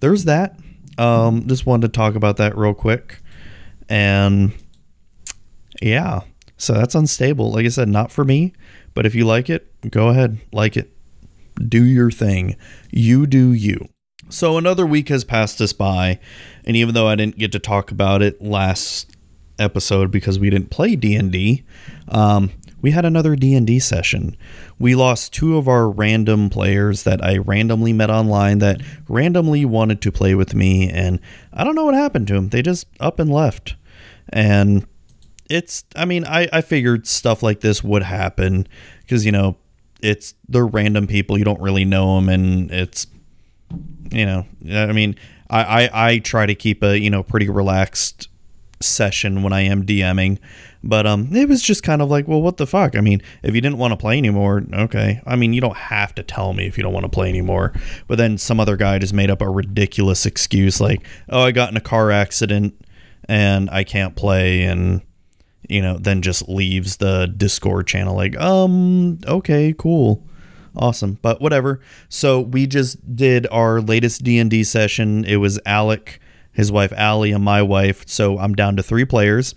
[0.00, 0.58] there's that.
[0.96, 3.20] Um, just wanted to talk about that real quick.
[3.88, 4.52] And
[5.80, 6.20] yeah,
[6.56, 7.52] so that's unstable.
[7.52, 8.52] Like I said, not for me,
[8.94, 10.92] but if you like it, go ahead, like it.
[11.66, 12.56] Do your thing.
[12.90, 13.88] You do you.
[14.28, 16.18] So another week has passed us by,
[16.64, 19.16] and even though I didn't get to talk about it last
[19.58, 21.64] episode because we didn't play D&D,
[22.08, 22.50] um,
[22.80, 24.36] we had another D&D session.
[24.78, 30.00] We lost two of our random players that I randomly met online that randomly wanted
[30.02, 31.20] to play with me and
[31.52, 32.50] I don't know what happened to them.
[32.50, 33.74] They just up and left.
[34.28, 34.86] And
[35.50, 38.68] it's I mean, I I figured stuff like this would happen
[39.00, 39.56] because you know,
[40.00, 43.06] it's they're random people, you don't really know them and it's
[44.10, 45.16] you know, I mean,
[45.50, 48.28] I, I, I try to keep a, you know, pretty relaxed
[48.80, 50.38] session when I am DMing.
[50.82, 52.94] But um, it was just kind of like, well, what the fuck?
[52.94, 55.20] I mean, if you didn't want to play anymore, okay.
[55.26, 57.72] I mean, you don't have to tell me if you don't want to play anymore.
[58.06, 61.70] But then some other guy just made up a ridiculous excuse like, oh, I got
[61.70, 62.74] in a car accident
[63.28, 65.02] and I can't play, and
[65.68, 70.24] you know, then just leaves the Discord channel like, um, okay, cool.
[70.78, 71.18] awesome.
[71.20, 71.80] But whatever.
[72.08, 75.24] So we just did our latest D and D session.
[75.24, 76.20] It was Alec,
[76.52, 78.04] his wife Allie, and my wife.
[78.08, 79.54] So I'm down to three players,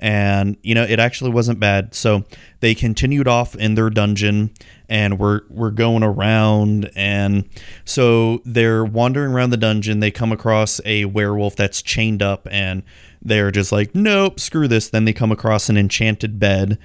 [0.00, 1.94] and you know it actually wasn't bad.
[1.94, 2.24] So
[2.60, 4.50] they continued off in their dungeon,
[4.88, 7.48] and we're we're going around, and
[7.84, 10.00] so they're wandering around the dungeon.
[10.00, 12.82] They come across a werewolf that's chained up, and
[13.22, 14.88] they're just like, nope, screw this.
[14.88, 16.78] Then they come across an enchanted bed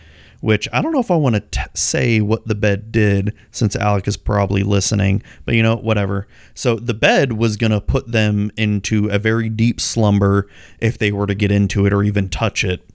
[0.45, 3.75] which I don't know if I want to t- say what the bed did since
[3.75, 6.27] Alec is probably listening, but you know, whatever.
[6.53, 10.47] So the bed was going to put them into a very deep slumber
[10.79, 12.87] if they were to get into it or even touch it.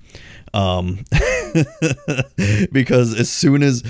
[0.52, 1.04] Um,
[2.72, 3.84] because as soon as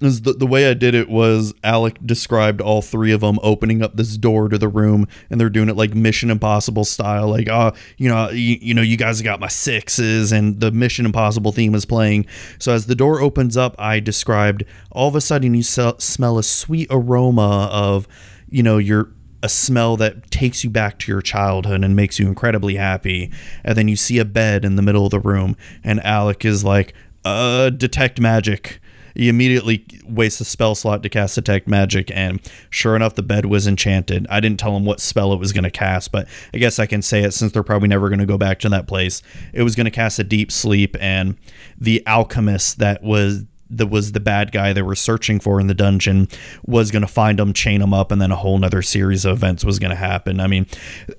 [0.00, 3.82] is the, the way I did it was Alec described all three of them opening
[3.82, 7.48] up this door to the room and they're doing it like Mission Impossible style like
[7.48, 11.52] oh you know you, you know you guys got my sixes and the Mission Impossible
[11.52, 12.26] theme is playing.
[12.58, 16.42] So as the door opens up I described all of a sudden you smell a
[16.42, 18.08] sweet aroma of
[18.48, 19.12] you know your
[19.44, 23.30] a smell that takes you back to your childhood and makes you incredibly happy
[23.62, 26.64] and then you see a bed in the middle of the room and Alec is
[26.64, 26.94] like
[27.26, 28.80] uh detect magic
[29.14, 33.46] he immediately wastes a spell slot to cast Detect Magic, and sure enough, the bed
[33.46, 34.26] was enchanted.
[34.28, 36.86] I didn't tell him what spell it was going to cast, but I guess I
[36.86, 39.22] can say it since they're probably never going to go back to that place.
[39.52, 41.36] It was going to cast a Deep Sleep, and
[41.78, 45.74] the alchemist that was that was the bad guy they were searching for in the
[45.74, 46.28] dungeon
[46.66, 49.36] was going to find them, chain them up, and then a whole nother series of
[49.36, 50.40] events was going to happen.
[50.40, 50.66] I mean,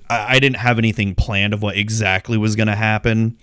[0.08, 3.36] I, I didn't have anything planned of what exactly was going to happen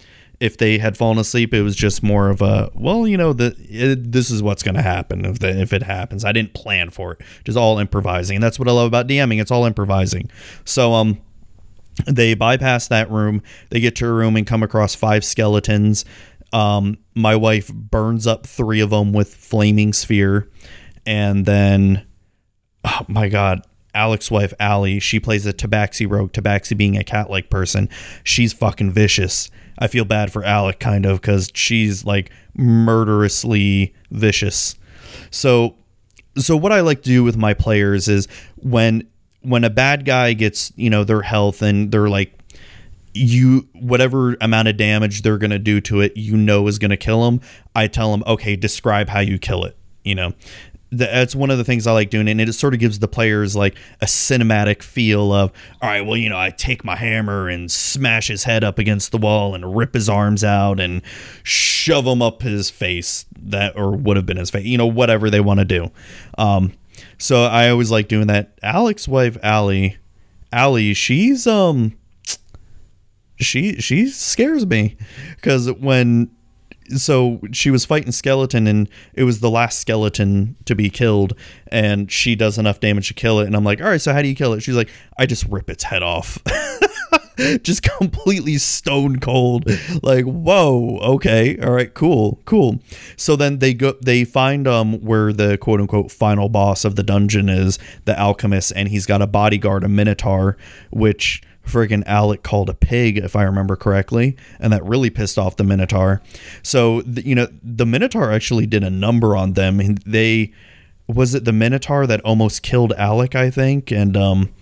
[0.43, 3.56] if they had fallen asleep, it was just more of a well, you know, the
[3.70, 6.26] it, this is what's going to happen if the, if it happens.
[6.26, 7.22] I didn't plan for it.
[7.45, 9.39] Just all improvising, and that's what I love about DMing.
[9.39, 10.30] It's all improvising.
[10.66, 11.22] So um,
[12.06, 13.41] they bypass that room.
[13.70, 16.04] They get to a room and come across five skeletons.
[16.54, 20.49] Um, my wife burns up three of them with flaming sphere,
[21.06, 22.06] and then,
[22.86, 26.32] oh my god, Alec's wife Allie, she plays a Tabaxi rogue.
[26.32, 27.89] Tabaxi being a cat-like person,
[28.24, 29.49] she's fucking vicious
[29.80, 34.76] I feel bad for Alec kind of because she's like murderously vicious.
[35.32, 35.76] So
[36.38, 38.28] so what I like to do with my players is
[38.58, 39.08] when
[39.41, 42.34] when a bad guy gets, you know, their health and they're like
[43.14, 46.91] you whatever amount of damage they're going to do to it, you know is going
[46.91, 47.41] to kill them.
[47.76, 50.34] I tell them, "Okay, describe how you kill it." You know,
[50.97, 53.55] that's one of the things I like doing, and it sort of gives the players
[53.55, 55.51] like a cinematic feel of,
[55.82, 59.11] all right, well, you know, I take my hammer and smash his head up against
[59.11, 61.01] the wall and rip his arms out and
[61.41, 65.30] shove him up his face that or would have been his face, you know, whatever
[65.30, 65.91] they want to do.
[66.38, 66.74] Um,
[67.18, 68.59] so I always like doing that.
[68.61, 69.97] Alec's wife, Allie,
[70.51, 71.97] Allie, she's um,
[73.38, 74.97] she she scares me.
[75.36, 76.31] Because when
[76.89, 81.34] so she was fighting skeleton and it was the last skeleton to be killed
[81.71, 83.47] and she does enough damage to kill it.
[83.47, 84.61] And i'm like all right so how do you kill it?
[84.61, 86.39] She's like i just rip its head off.
[87.63, 89.65] Just completely stone cold.
[90.03, 92.79] Like whoa okay all right cool cool.
[93.17, 97.01] So then they go they find um where the quote unquote final boss of the
[97.01, 100.57] dungeon is the alchemist and he's got a bodyguard a minotaur
[100.91, 105.55] which friggin' Alec called a pig, if I remember correctly, and that really pissed off
[105.55, 106.22] the Minotaur.
[106.61, 109.95] So, the, you know, the Minotaur actually did a number on them.
[110.05, 110.53] They
[111.07, 114.53] was it the Minotaur that almost killed Alec, I think, and um,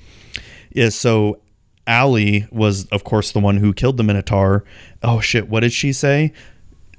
[0.72, 0.90] yeah.
[0.90, 1.40] So
[1.86, 4.64] Allie was, of course, the one who killed the Minotaur.
[5.04, 5.50] Oh shit!
[5.50, 6.34] What did she say?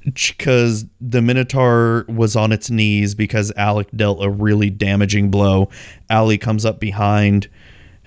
[0.05, 5.69] Because the Minotaur was on its knees because Alec dealt a really damaging blow.
[6.11, 7.49] Allie comes up behind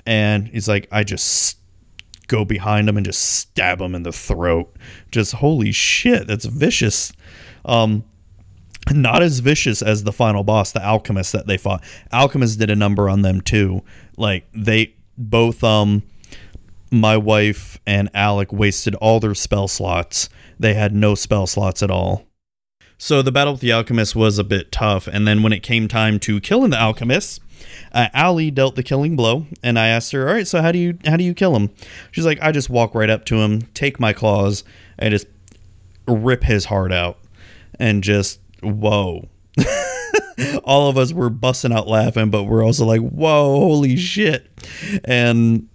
[0.06, 1.58] and he's like, I just
[2.28, 4.76] go behind him and just stab him in the throat.
[5.12, 7.14] Just holy shit, that's vicious.
[7.64, 8.04] Um,
[8.92, 11.84] not as vicious as the final boss, the alchemist that they fought.
[12.12, 13.84] Alchemist did a number on them too.
[14.18, 16.04] Like they both um
[16.92, 20.30] my wife and Alec wasted all their spell slots.
[20.60, 22.26] They had no spell slots at all.
[22.98, 25.88] So the battle with the alchemist was a bit tough, and then when it came
[25.88, 27.42] time to killing the alchemist,
[27.91, 30.80] uh, Allie dealt the killing blow, and I asked her, "All right, so how do
[30.80, 31.70] you how do you kill him?"
[32.12, 34.64] She's like, "I just walk right up to him, take my claws,
[34.97, 35.28] and just
[36.08, 37.20] rip his heart out,
[37.80, 39.30] and just whoa."
[40.66, 44.49] All of us were busting out laughing, but we're also like, "Whoa, holy shit!"
[45.03, 45.70] And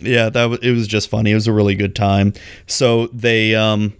[0.00, 1.30] yeah, that was, it was just funny.
[1.30, 2.32] It was a really good time.
[2.66, 3.94] So they um,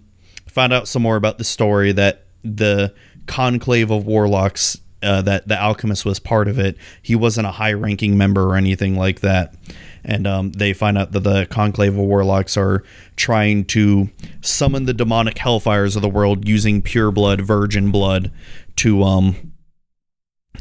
[0.47, 2.93] found out some more about the story that the
[3.25, 6.77] conclave of warlocks uh, that the alchemist was part of it.
[7.01, 9.55] He wasn't a high ranking member or anything like that.
[10.03, 12.83] And um, they find out that the conclave of warlocks are
[13.15, 14.09] trying to
[14.41, 18.31] summon the demonic hellfires of the world using pure blood, virgin blood,
[18.77, 19.53] to um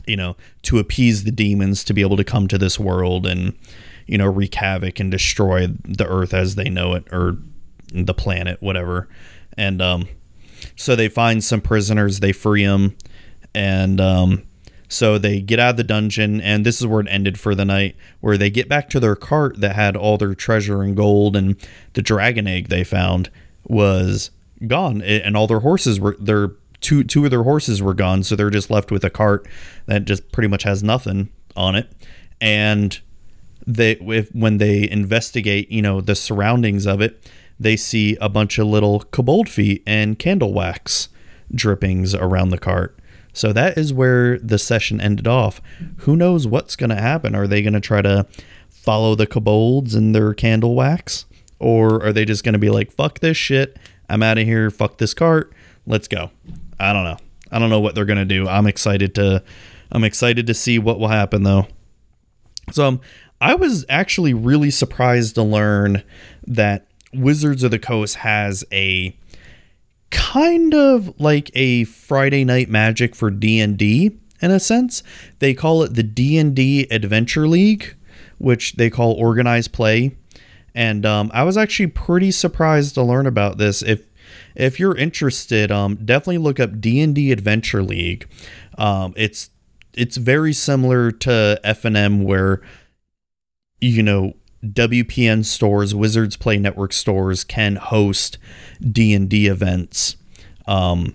[0.06, 3.56] you know, to appease the demons to be able to come to this world and,
[4.06, 7.36] you know, wreak havoc and destroy the earth as they know it or
[7.92, 9.08] the planet, whatever.
[9.56, 10.08] And um,
[10.76, 12.96] so they find some prisoners, they free them,
[13.54, 14.42] and um,
[14.88, 17.64] so they get out of the dungeon, and this is where it ended for the
[17.64, 21.34] night, where they get back to their cart that had all their treasure and gold,
[21.34, 21.56] and
[21.94, 23.30] the dragon egg they found
[23.66, 24.30] was
[24.66, 26.50] gone, and all their horses were their
[26.80, 29.46] two two of their horses were gone, so they're just left with a cart
[29.86, 31.90] that just pretty much has nothing on it,
[32.40, 33.00] and
[33.66, 38.58] they if, when they investigate, you know, the surroundings of it, they see a bunch
[38.58, 41.08] of little kobold feet and candle wax
[41.54, 42.98] drippings around the cart.
[43.32, 45.60] So that is where the session ended off.
[45.98, 47.34] Who knows what's going to happen?
[47.34, 48.26] Are they going to try to
[48.68, 51.24] follow the kobolds and their candle wax?
[51.58, 53.78] Or are they just going to be like, fuck this shit.
[54.08, 54.70] I'm out of here.
[54.70, 55.52] Fuck this cart.
[55.86, 56.30] Let's go.
[56.78, 57.16] I don't know.
[57.50, 58.48] I don't know what they're going to do.
[58.48, 59.42] I'm excited to
[59.92, 61.68] I'm excited to see what will happen though.
[62.72, 63.00] So um,
[63.40, 66.02] I was actually really surprised to learn
[66.46, 69.16] that Wizards of the Coast has a
[70.12, 75.02] kind of like a Friday Night Magic for D&D in a sense.
[75.40, 77.96] They call it the D&D Adventure League,
[78.38, 80.16] which they call organized play.
[80.74, 83.82] And um, I was actually pretty surprised to learn about this.
[83.82, 84.06] If
[84.54, 88.28] if you're interested, um, definitely look up D&D Adventure League.
[88.78, 89.50] Um, it's
[89.94, 92.62] it's very similar to FNM where
[93.80, 94.34] you know
[94.64, 98.38] WPN stores, Wizards Play Network stores can host
[98.80, 100.16] D and D events
[100.66, 101.14] um,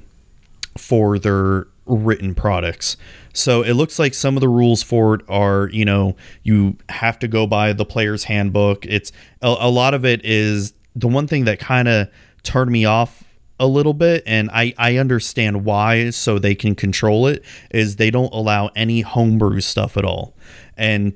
[0.77, 2.97] for their written products.
[3.33, 7.19] So it looks like some of the rules for it are, you know, you have
[7.19, 8.85] to go by the player's handbook.
[8.85, 12.09] It's a, a lot of it is the one thing that kind of
[12.43, 13.23] turned me off
[13.59, 18.11] a little bit and I, I understand why so they can control it is they
[18.11, 20.35] don't allow any homebrew stuff at all
[20.77, 21.13] and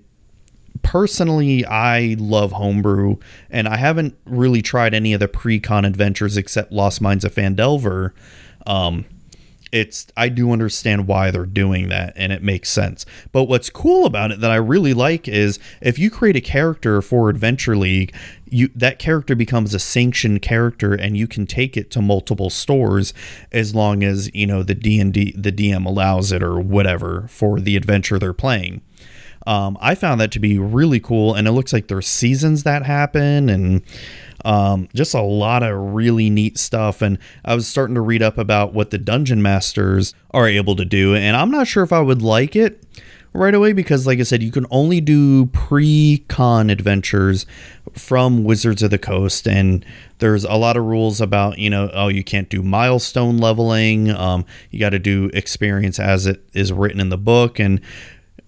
[0.83, 3.17] personally, I love homebrew,
[3.49, 8.11] and I haven't really tried any of the pre-con adventures except Lost Mines of Phandelver.
[8.65, 9.05] Um,
[9.71, 13.05] it's I do understand why they're doing that, and it makes sense.
[13.31, 17.01] But what's cool about it that I really like is if you create a character
[17.01, 18.13] for Adventure League,
[18.45, 23.13] you that character becomes a sanctioned character, and you can take it to multiple stores
[23.51, 27.27] as long as you know the D and D the DM allows it or whatever
[27.29, 28.81] for the adventure they're playing.
[29.47, 32.83] Um, I found that to be really cool, and it looks like there's seasons that
[32.83, 33.81] happen, and
[34.45, 37.01] um, just a lot of really neat stuff.
[37.01, 40.85] And I was starting to read up about what the dungeon masters are able to
[40.85, 42.83] do, and I'm not sure if I would like it
[43.33, 47.45] right away because, like I said, you can only do pre con adventures
[47.93, 49.85] from Wizards of the Coast, and
[50.19, 54.45] there's a lot of rules about, you know, oh, you can't do milestone leveling, um,
[54.69, 57.81] you got to do experience as it is written in the book, and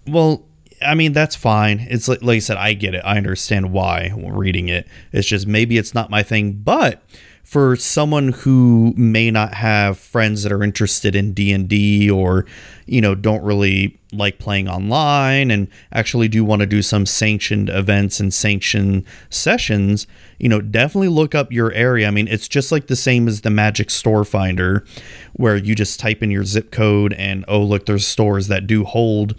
[0.07, 0.45] well,
[0.83, 1.85] I mean, that's fine.
[1.89, 3.01] It's like, like I said, I get it.
[3.05, 4.87] I understand why reading it.
[5.11, 6.53] It's just maybe it's not my thing.
[6.53, 7.01] But
[7.43, 12.45] for someone who may not have friends that are interested in D&D or,
[12.85, 17.69] you know, don't really like playing online and actually do want to do some sanctioned
[17.69, 20.07] events and sanctioned sessions,
[20.39, 22.07] you know, definitely look up your area.
[22.07, 24.85] I mean, it's just like the same as the Magic Store Finder
[25.33, 28.83] where you just type in your zip code and oh, look, there's stores that do
[28.83, 29.35] hold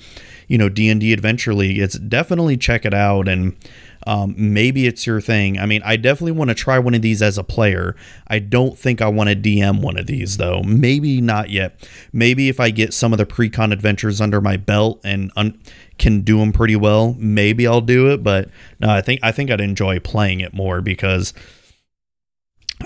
[0.48, 3.56] you know D&D Adventure League, it's definitely check it out and
[4.06, 5.58] um, maybe it's your thing.
[5.58, 7.96] I mean, I definitely want to try one of these as a player.
[8.28, 10.62] I don't think I want to DM one of these though.
[10.62, 11.88] Maybe not yet.
[12.12, 15.58] Maybe if I get some of the pre-con adventures under my belt and un-
[15.98, 18.22] can do them pretty well, maybe I'll do it.
[18.22, 21.32] But no, I think I think I'd enjoy playing it more because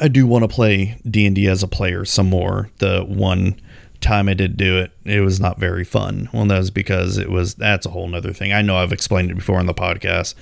[0.00, 2.70] I do want to play D and D as a player some more.
[2.78, 3.60] The one
[4.00, 6.28] time I did do it, it was not very fun.
[6.32, 8.52] Well, that was because it was that's a whole nother thing.
[8.52, 10.34] I know I've explained it before on the podcast,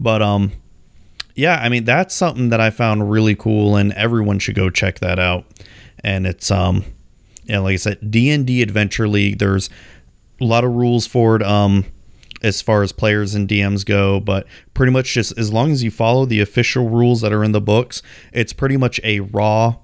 [0.00, 0.52] but um,
[1.34, 5.00] yeah, I mean that's something that I found really cool, and everyone should go check
[5.00, 5.44] that out.
[6.00, 6.84] And it's um,
[7.44, 9.38] yeah, like I said, D and D Adventure League.
[9.38, 9.68] There's
[10.40, 11.42] a lot of rules for it.
[11.42, 11.84] Um,
[12.42, 15.92] as far as players and DMs go, but pretty much just as long as you
[15.92, 18.02] follow the official rules that are in the books,
[18.32, 19.76] it's pretty much a raw,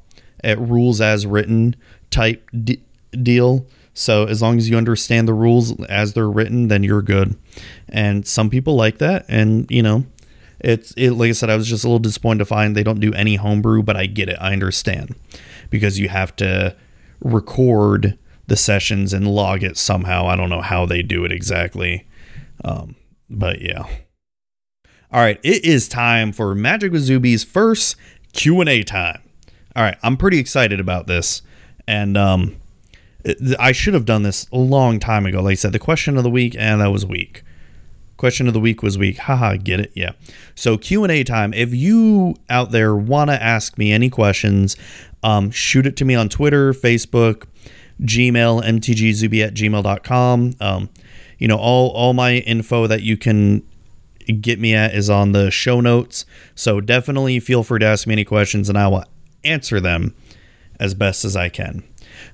[0.43, 1.77] at rules as written
[2.11, 3.67] type d- deal.
[3.95, 7.37] So as long as you understand the rules as they're written, then you're good.
[7.89, 10.05] And some people like that, and you know,
[10.61, 11.13] it's it.
[11.13, 13.37] Like I said, I was just a little disappointed to find they don't do any
[13.37, 14.39] homebrew, but I get it.
[14.41, 15.17] I understand
[15.71, 16.77] because you have to
[17.21, 20.27] record the sessions and log it somehow.
[20.27, 22.07] I don't know how they do it exactly,
[22.65, 22.97] um,
[23.29, 23.85] but yeah.
[25.11, 27.97] All right, it is time for Magic with Zuby's first
[28.33, 29.23] Q and A time.
[29.75, 31.43] All right, I'm pretty excited about this,
[31.87, 32.57] and um,
[33.59, 35.43] I should have done this a long time ago.
[35.43, 37.43] Like I said, the question of the week, and that was weak.
[38.17, 39.19] Question of the week was weak.
[39.19, 39.93] Haha, get it?
[39.95, 40.13] Yeah.
[40.55, 41.53] So Q and A time.
[41.55, 44.77] If you out there want to ask me any questions,
[45.23, 47.45] um, shoot it to me on Twitter, Facebook,
[48.01, 50.55] Gmail, mtgzuby at gmail.com.
[50.61, 50.89] Um,
[51.39, 53.63] you know, all all my info that you can
[54.41, 56.25] get me at is on the show notes.
[56.55, 59.05] So definitely feel free to ask me any questions, and I will
[59.45, 60.15] answer them
[60.79, 61.83] as best as I can.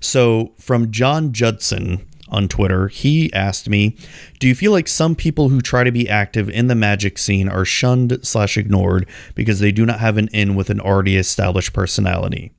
[0.00, 3.96] So from John Judson on Twitter, he asked me,
[4.38, 7.48] "Do you feel like some people who try to be active in the magic scene
[7.48, 11.72] are shunned slash ignored because they do not have an in with an already established
[11.72, 12.52] personality?"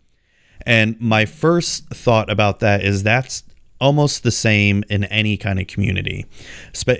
[0.66, 3.44] And my first thought about that is that's
[3.82, 6.26] almost the same in any kind of community.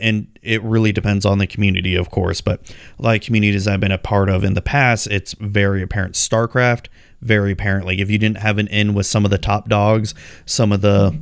[0.02, 2.42] And it really depends on the community, of course.
[2.42, 2.70] But
[3.00, 6.16] of communities I've been a part of in the past, it's very apparent.
[6.16, 6.88] StarCraft,
[7.22, 7.86] very apparent.
[7.86, 10.14] Like if you didn't have an in with some of the top dogs,
[10.46, 11.18] some of the,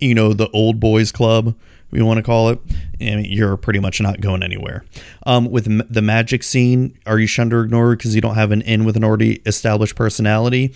[0.00, 1.54] you know, the old boys club,
[1.90, 2.60] we want to call it,
[3.00, 4.84] you're pretty much not going anywhere.
[5.26, 8.52] Um, with m- the magic scene, are you shunned or ignored because you don't have
[8.52, 10.74] an in with an already established personality?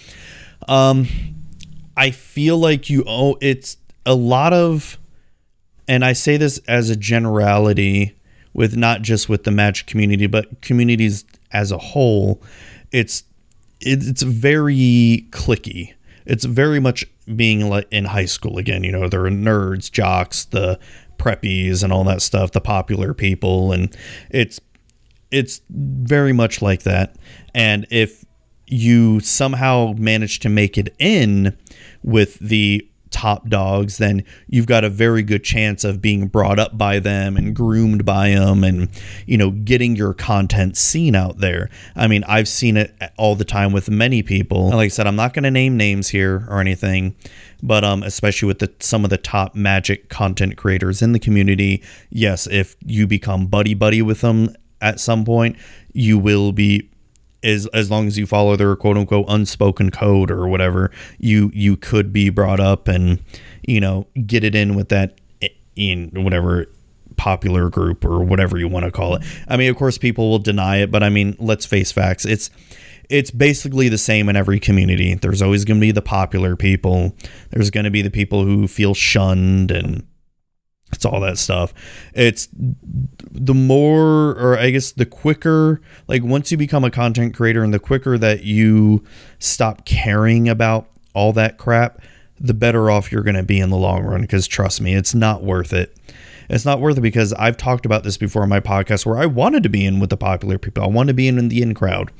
[0.68, 1.06] Um,
[1.96, 3.76] I feel like you owe it's
[4.06, 4.98] a lot of,
[5.86, 8.16] and I say this as a generality
[8.54, 12.42] with not just with the magic community, but communities as a whole.
[12.90, 13.24] It's
[13.86, 15.94] it, it's very cliquey.
[16.24, 17.04] It's very much
[17.34, 18.84] being like in high school again.
[18.84, 20.78] You know, there are nerds, jocks, the
[21.18, 23.94] preppies, and all that stuff, the popular people, and
[24.30, 24.60] it's
[25.30, 27.16] it's very much like that.
[27.54, 28.24] And if
[28.66, 31.56] you somehow manage to make it in
[32.02, 36.76] with the top dogs, then you've got a very good chance of being brought up
[36.76, 38.88] by them and groomed by them and,
[39.26, 41.70] you know, getting your content seen out there.
[41.94, 44.66] I mean, I've seen it all the time with many people.
[44.66, 47.14] And like I said, I'm not going to name names here or anything,
[47.62, 51.82] but um, especially with the some of the top magic content creators in the community,
[52.10, 55.56] yes, if you become buddy buddy with them at some point,
[55.92, 56.88] you will be
[57.42, 61.76] as as long as you follow their quote unquote unspoken code or whatever, you you
[61.76, 63.22] could be brought up and
[63.62, 66.66] you know get it in with that eh, in whatever
[67.16, 69.22] popular group or whatever you want to call it.
[69.48, 72.24] I mean, of course, people will deny it, but I mean, let's face facts.
[72.24, 72.50] It's
[73.08, 75.14] it's basically the same in every community.
[75.14, 77.14] There's always going to be the popular people.
[77.50, 80.06] There's going to be the people who feel shunned and
[80.92, 81.72] it's all that stuff.
[82.14, 87.64] It's the more, or I guess the quicker, like once you become a content creator
[87.64, 89.02] and the quicker that you
[89.38, 92.00] stop caring about all that crap,
[92.38, 94.20] the better off you're going to be in the long run.
[94.20, 95.96] Because trust me, it's not worth it.
[96.48, 99.26] It's not worth it because I've talked about this before in my podcast where I
[99.26, 100.84] wanted to be in with the popular people.
[100.84, 102.12] I wanted to be in, in the in crowd,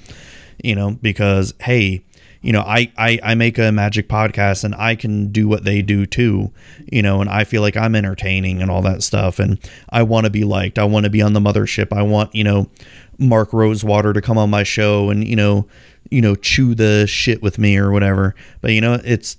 [0.63, 2.05] you know, because hey,
[2.43, 5.81] you know, I, I, I make a magic podcast and I can do what they
[5.81, 6.51] do too,
[6.91, 9.39] you know, and I feel like I'm entertaining and all that stuff.
[9.39, 9.59] And
[9.91, 10.79] I want to be liked.
[10.79, 11.97] I want to be on the mothership.
[11.97, 12.69] I want, you know,
[13.17, 15.69] Mark Rosewater to come on my show and, you know,
[16.11, 18.35] you know, chew the shit with me or whatever.
[18.61, 19.37] But, you know, it's,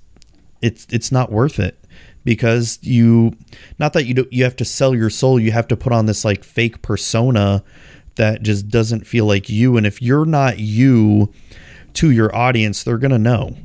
[0.61, 1.77] it's, it's not worth it
[2.23, 3.33] because you,
[3.79, 5.41] not that you do, you have to sell your soul.
[5.41, 7.65] You have to put on this like fake persona
[8.15, 9.75] that just doesn't feel like you.
[9.75, 11.33] And if you're not you,
[11.95, 13.55] to your audience, they're going to know.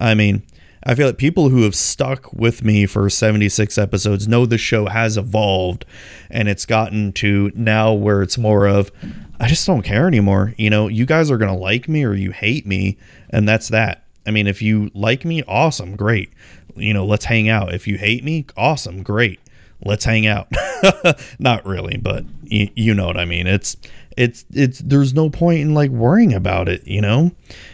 [0.00, 0.42] I mean,
[0.84, 4.86] I feel like people who have stuck with me for 76 episodes know the show
[4.86, 5.84] has evolved
[6.30, 8.92] and it's gotten to now where it's more of,
[9.40, 10.54] I just don't care anymore.
[10.56, 12.98] You know, you guys are going to like me or you hate me,
[13.30, 14.04] and that's that.
[14.26, 16.30] I mean, if you like me, awesome, great.
[16.76, 17.74] You know, let's hang out.
[17.74, 19.40] If you hate me, awesome, great.
[19.84, 20.48] Let's hang out.
[21.38, 23.46] Not really, but you, you know what I mean.
[23.46, 23.76] It's
[24.16, 27.30] it's it's there's no point in like worrying about it you know?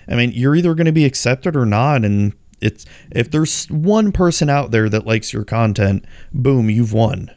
[0.09, 4.13] I mean you're either going to be accepted or not and it's if there's one
[4.13, 7.31] person out there that likes your content boom you've won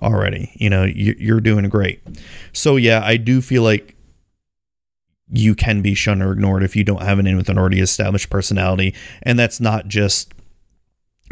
[0.00, 2.02] already you know you, you're doing great.
[2.52, 3.96] So yeah i do feel like
[5.30, 7.80] you can be shunned or ignored if you don't have an in with an already
[7.80, 10.32] established personality and that's not just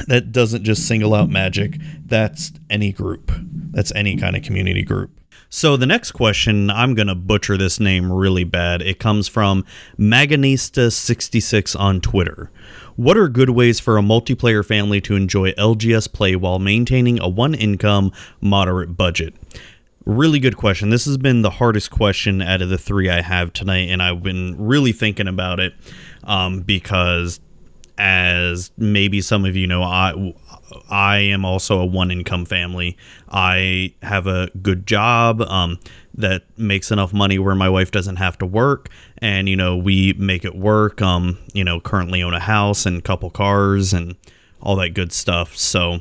[0.09, 1.79] that doesn't just single out magic.
[2.05, 3.33] That's any group.
[3.71, 5.19] That's any kind of community group
[5.49, 8.83] so the next question, I'm going to butcher this name really bad.
[8.83, 9.65] It comes from
[9.99, 12.51] Maganista66 on Twitter.
[12.97, 17.29] What are good ways for a multiplayer family to enjoy LGS play while maintaining a
[17.29, 19.35] one income, moderate budget?
[20.05, 20.91] Really good question.
[20.91, 24.23] This has been the hardest question out of the three I have tonight, and I've
[24.23, 25.75] been really thinking about it
[26.25, 27.41] um, because,
[27.99, 30.35] as maybe some of you know, I
[30.91, 32.97] I am also a one income family.
[33.29, 35.79] I have a good job um,
[36.15, 38.89] that makes enough money where my wife doesn't have to work,
[39.19, 41.01] and you know we make it work.
[41.01, 44.17] Um, you know, currently own a house and couple cars and
[44.61, 45.57] all that good stuff.
[45.57, 46.01] So,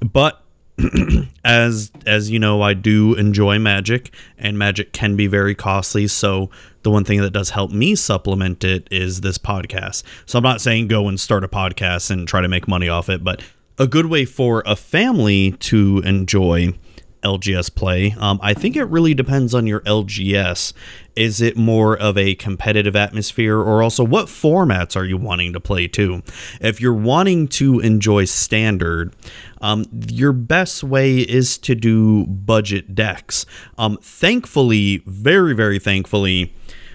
[0.00, 0.42] but
[1.44, 6.06] as as you know, I do enjoy Magic, and Magic can be very costly.
[6.08, 6.50] So
[6.82, 10.02] the one thing that does help me supplement it is this podcast.
[10.26, 13.08] So I'm not saying go and start a podcast and try to make money off
[13.08, 13.42] it, but
[13.78, 16.74] a good way for a family to enjoy
[17.22, 18.14] LGS play.
[18.18, 20.72] Um, I think it really depends on your LGS.
[21.14, 25.60] Is it more of a competitive atmosphere, or also what formats are you wanting to
[25.60, 26.22] play too?
[26.60, 29.14] If you're wanting to enjoy standard,
[29.60, 33.46] um, your best way is to do budget decks.
[33.78, 36.52] Um, thankfully, very, very thankfully,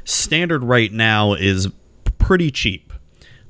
[0.07, 1.67] standard right now is
[2.17, 2.93] pretty cheap.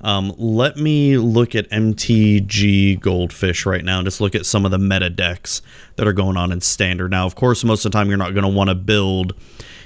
[0.01, 4.71] Um, let me look at MTG Goldfish right now and just look at some of
[4.71, 5.61] the meta decks
[5.95, 7.11] that are going on in standard.
[7.11, 9.33] Now, of course, most of the time you're not going to want to build,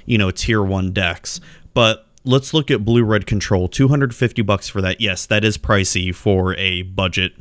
[0.05, 1.39] you know, tier one decks,
[1.73, 3.67] but let's look at blue red control.
[3.67, 5.01] 250 bucks for that.
[5.01, 7.33] Yes that is pricey for a budget.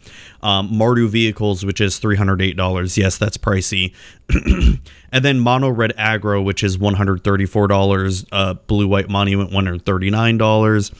[0.42, 3.94] Um, mardu vehicles which is $308 yes that's pricey.
[5.12, 10.92] And then mono red aggro which is $134 uh, blue white monument $139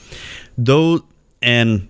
[0.58, 1.04] though
[1.42, 1.88] and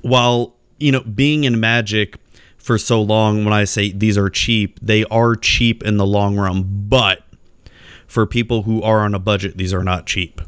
[0.00, 2.18] while, you know, being in Magic
[2.56, 6.36] for so long, when I say these are cheap, they are cheap in the long
[6.36, 6.64] run.
[6.88, 7.22] But
[8.06, 10.40] for people who are on a budget, these are not cheap.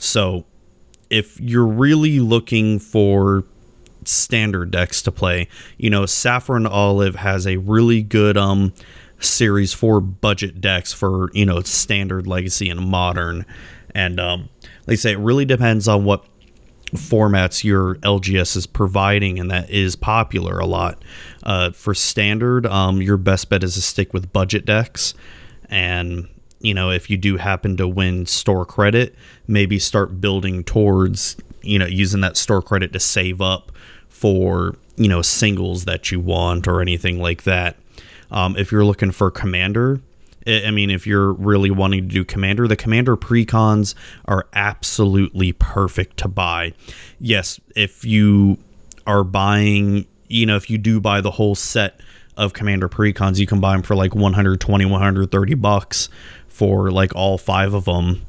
[0.00, 0.46] So
[1.10, 3.44] if you're really looking for
[4.04, 8.72] standard decks to play, you know, Saffron Olive has a really good um
[9.20, 13.44] series for budget decks for, you know, standard legacy and modern.
[13.94, 14.48] And um
[14.86, 16.24] like I say, it really depends on what
[16.92, 21.04] formats your LGS is providing, and that is popular a lot.
[21.42, 25.14] Uh, for standard, um, your best bet is to stick with budget decks,
[25.68, 26.28] and
[26.60, 29.14] you know if you do happen to win store credit,
[29.46, 33.72] maybe start building towards you know using that store credit to save up
[34.08, 37.76] for you know singles that you want or anything like that.
[38.30, 40.00] Um, if you're looking for commander,
[40.46, 43.94] I mean, if you're really wanting to do Commander, the Commander precons
[44.24, 46.72] are absolutely perfect to buy.
[47.18, 48.58] Yes, if you
[49.06, 52.00] are buying, you know, if you do buy the whole set
[52.36, 56.08] of Commander precons, you can buy them for like 120, 130 bucks
[56.60, 58.20] for like all five of them.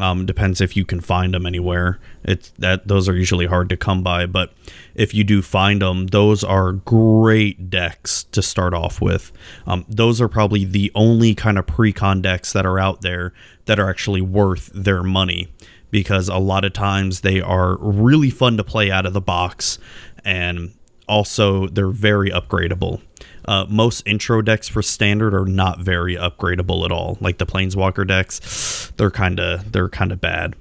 [0.00, 2.00] Um, depends if you can find them anywhere.
[2.24, 4.52] It's that those are usually hard to come by, but
[4.96, 9.30] if you do find them, those are great decks to start off with.
[9.64, 13.32] Um, those are probably the only kind of pre-con decks that are out there
[13.66, 15.46] that are actually worth their money
[15.92, 19.78] because a lot of times they are really fun to play out of the box
[20.24, 20.74] and
[21.08, 23.00] also they're very upgradable.
[23.48, 27.16] Uh, most intro decks for standard are not very upgradable at all.
[27.18, 30.54] Like the planeswalker decks, they're kind of they're kind of bad.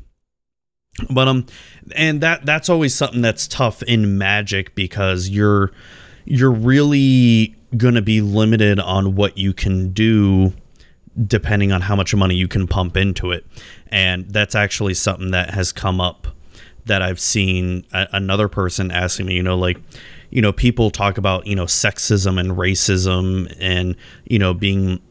[1.10, 1.48] But um,
[1.98, 5.74] and that that's always something that's tough in Magic because you're
[6.24, 10.54] you're really gonna be limited on what you can do
[11.26, 13.46] depending on how much money you can pump into it.
[13.88, 16.28] And that's actually something that has come up
[16.86, 19.78] that I've seen a- another person asking me, you know, like,
[20.30, 25.02] you know, people talk about, you know, sexism and racism and, you know, being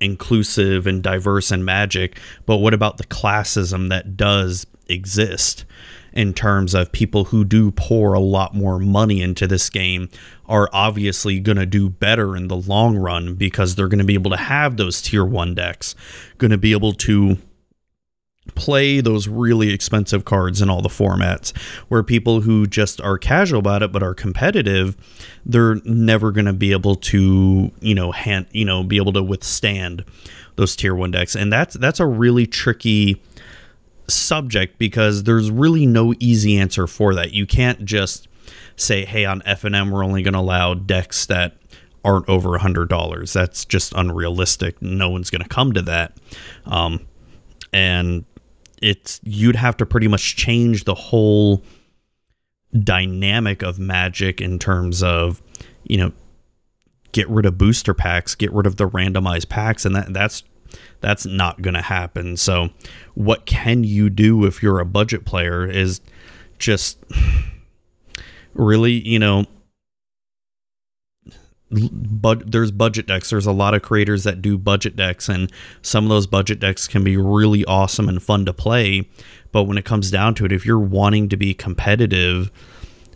[0.00, 5.64] inclusive and diverse and magic, but what about the classism that does exist
[6.12, 10.08] in terms of people who do pour a lot more money into this game
[10.46, 14.14] are obviously going to do better in the long run because they're going to be
[14.14, 15.94] able to have those tier 1 decks,
[16.38, 17.36] going to be able to
[18.54, 21.56] play those really expensive cards in all the formats
[21.88, 24.96] where people who just are casual about it but are competitive
[25.46, 29.22] they're never going to be able to you know hand you know be able to
[29.22, 30.04] withstand
[30.56, 31.34] those tier 1 decks.
[31.34, 33.22] And that's that's a really tricky
[34.08, 37.32] subject because there's really no easy answer for that.
[37.32, 38.28] You can't just
[38.76, 41.56] say hey on FNM we're only going to allow decks that
[42.04, 43.32] aren't over a hundred dollars.
[43.32, 44.80] That's just unrealistic.
[44.82, 46.16] No one's going to come to that.
[46.66, 47.06] Um,
[47.72, 48.24] and
[48.84, 51.62] it's you'd have to pretty much change the whole
[52.82, 55.40] dynamic of magic in terms of
[55.84, 56.12] you know
[57.12, 60.42] get rid of booster packs get rid of the randomized packs and that that's
[61.00, 62.36] that's not going to happen.
[62.36, 62.70] So
[63.14, 66.00] what can you do if you're a budget player is
[66.58, 66.98] just
[68.54, 69.44] really you know
[71.90, 73.30] but there's budget decks.
[73.30, 75.50] There's a lot of creators that do budget decks, and
[75.82, 79.08] some of those budget decks can be really awesome and fun to play.
[79.52, 82.50] But when it comes down to it, if you're wanting to be competitive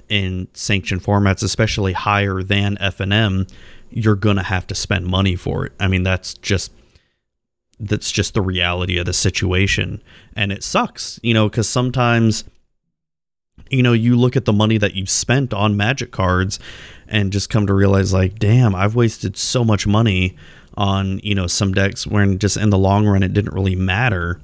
[0.09, 3.51] in sanctioned formats, especially higher than FNM,
[3.91, 5.73] you're gonna have to spend money for it.
[5.81, 6.73] I mean, that's just
[7.81, 10.03] that's just the reality of the situation,
[10.35, 12.45] and it sucks, you know, because sometimes
[13.71, 16.59] you know, you look at the money that you've spent on magic cards
[17.07, 20.37] and just come to realize like, damn, I've wasted so much money
[20.75, 24.41] on, you know, some decks when just in the long run it didn't really matter.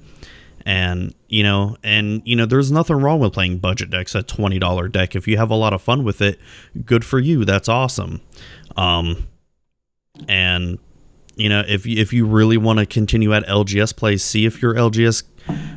[0.66, 4.90] And, you know, and you know, there's nothing wrong with playing budget decks, a $20
[4.90, 5.14] deck.
[5.14, 6.38] If you have a lot of fun with it,
[6.84, 7.44] good for you.
[7.44, 8.20] That's awesome.
[8.76, 9.28] Um
[10.28, 10.78] and
[11.36, 14.62] you know, if you, if you really want to continue at LGS play, see if
[14.62, 15.24] your LGS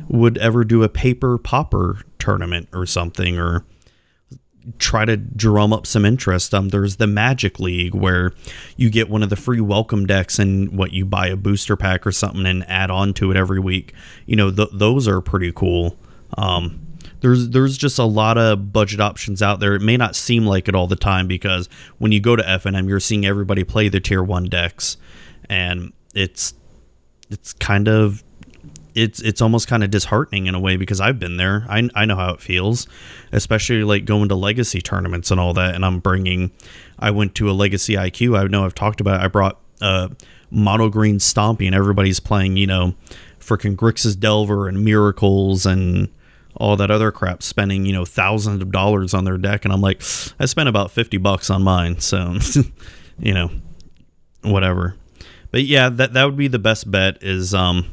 [0.08, 3.64] would ever do a paper Pauper tournament or something, or
[4.78, 6.54] try to drum up some interest.
[6.54, 8.32] Um, there's the Magic League where
[8.76, 12.06] you get one of the free welcome decks and what you buy a booster pack
[12.06, 13.94] or something and add on to it every week.
[14.26, 15.96] You know, th- those are pretty cool.
[16.36, 16.86] Um,
[17.20, 19.74] there's there's just a lot of budget options out there.
[19.74, 22.88] It may not seem like it all the time because when you go to FNM,
[22.88, 24.96] you're seeing everybody play the tier one decks,
[25.48, 26.54] and it's
[27.30, 28.22] it's kind of
[28.94, 31.66] it's it's almost kind of disheartening in a way because I've been there.
[31.68, 32.86] I, I know how it feels,
[33.32, 35.74] especially like going to legacy tournaments and all that.
[35.74, 36.50] And I'm bringing,
[36.98, 38.38] I went to a legacy IQ.
[38.38, 39.20] I know I've talked about.
[39.20, 39.24] It.
[39.24, 40.08] I brought uh,
[40.50, 42.56] mono green Stompy, and everybody's playing.
[42.56, 42.94] You know,
[43.40, 46.08] freaking Grixis Delver and Miracles and
[46.56, 49.64] all that other crap, spending you know thousands of dollars on their deck.
[49.64, 50.02] And I'm like,
[50.40, 52.00] I spent about fifty bucks on mine.
[52.00, 52.36] So,
[53.18, 53.50] you know,
[54.42, 54.96] whatever.
[55.50, 57.22] But yeah, that that would be the best bet.
[57.22, 57.90] Is um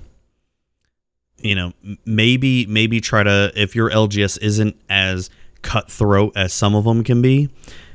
[1.39, 1.73] you know
[2.05, 5.29] maybe maybe try to if your lgs isn't as
[5.61, 7.49] cutthroat as some of them can be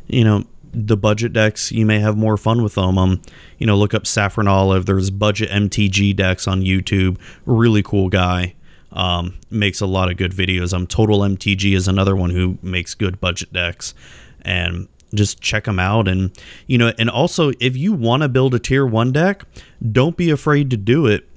[0.08, 3.20] you know the budget decks you may have more fun with them um
[3.58, 4.86] you know look up SaffronOlive.
[4.86, 7.18] There's budget mtg decks on youtube.
[7.46, 8.54] Really cool guy.
[8.92, 10.72] Um makes a lot of good videos.
[10.72, 13.94] Um total mtg is another one who makes good budget decks.
[14.42, 16.06] And just check them out.
[16.06, 16.30] And
[16.66, 19.44] you know and also if you want to build a tier 1 deck
[19.90, 21.28] don't be afraid to do it.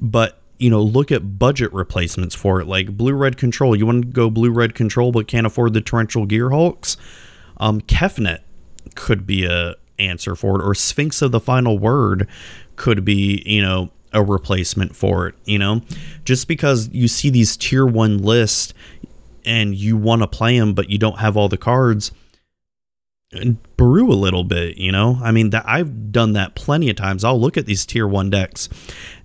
[0.00, 3.76] But you know, look at budget replacements for it, like blue red control.
[3.76, 6.96] You want to go blue red control, but can't afford the Torrential Gearhulks.
[7.58, 8.40] Um, Kefnet
[8.94, 12.28] could be a answer for it, or Sphinx of the Final Word
[12.76, 15.34] could be, you know, a replacement for it.
[15.44, 15.82] You know,
[16.24, 18.74] just because you see these tier one lists
[19.44, 22.12] and you want to play them, but you don't have all the cards.
[23.76, 25.18] Brew a little bit, you know.
[25.22, 27.24] I mean, that I've done that plenty of times.
[27.24, 28.68] I'll look at these tier one decks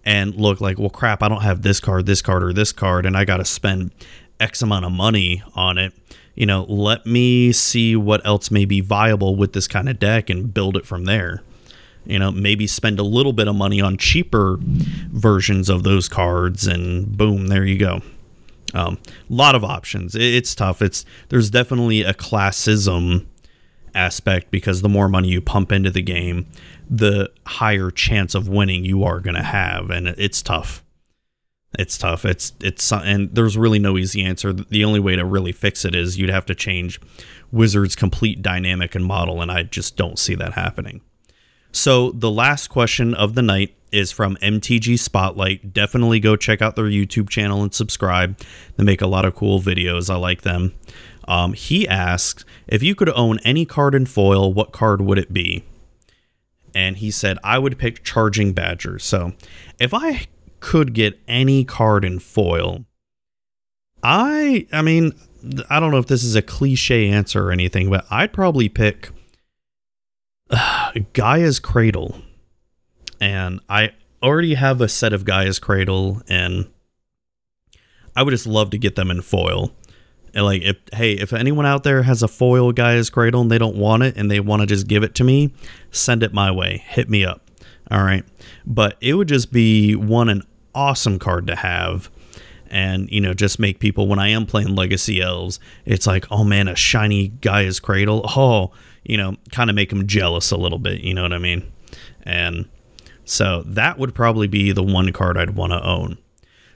[0.04, 3.06] and look like, well, crap, I don't have this card, this card, or this card,
[3.06, 3.92] and I got to spend
[4.40, 5.94] X amount of money on it.
[6.36, 10.30] You know, let me see what else may be viable with this kind of deck
[10.30, 11.44] and build it from there.
[12.06, 16.66] You know, maybe spend a little bit of money on cheaper versions of those cards,
[16.66, 18.02] and boom, there you go.
[18.74, 19.00] A um,
[19.30, 20.16] lot of options.
[20.16, 20.82] It's tough.
[20.82, 23.26] It's there's definitely a classism
[23.96, 26.48] aspect because the more money you pump into the game,
[26.90, 30.84] the higher chance of winning you are going to have and it's tough.
[31.80, 32.26] It's tough.
[32.26, 34.52] It's it's and there's really no easy answer.
[34.52, 37.00] The only way to really fix it is you'd have to change
[37.52, 41.02] wizards complete dynamic and model and i just don't see that happening.
[41.72, 45.74] So the last question of the night is from mtg spotlight.
[45.74, 48.38] Definitely go check out their youtube channel and subscribe.
[48.76, 50.10] They make a lot of cool videos.
[50.10, 50.74] I like them
[51.28, 55.32] um, he asks if you could own any card in foil what card would it
[55.32, 55.64] be
[56.74, 59.00] and he said I would pick Charging Badger.
[59.00, 59.34] So
[59.80, 60.28] if I
[60.60, 62.86] could get any card in foil,
[64.04, 65.14] I I mean
[65.70, 69.10] I don't know if this is a cliche answer or anything, but I'd probably pick
[70.50, 72.22] uh, Gaia's Cradle.
[73.20, 73.92] And I
[74.24, 76.68] already have a set of Gaia's Cradle and
[78.16, 79.72] I would just love to get them in foil.
[80.34, 83.76] Like if hey, if anyone out there has a foil Gaia's Cradle and they don't
[83.76, 85.54] want it and they want to just give it to me,
[85.92, 86.84] send it my way.
[86.88, 87.50] Hit me up.
[87.90, 88.24] All right.
[88.66, 92.10] But it would just be one an awesome card to have.
[92.68, 96.46] And, you know, just make people when I am playing Legacy Elves, it's like, oh
[96.46, 98.22] man, a shiny Gaia's Cradle.
[98.38, 98.72] Oh,
[99.04, 101.70] you know, kind of make them jealous a little bit, you know what I mean?
[102.24, 102.70] And
[103.26, 106.18] so that would probably be the one card I'd want to own.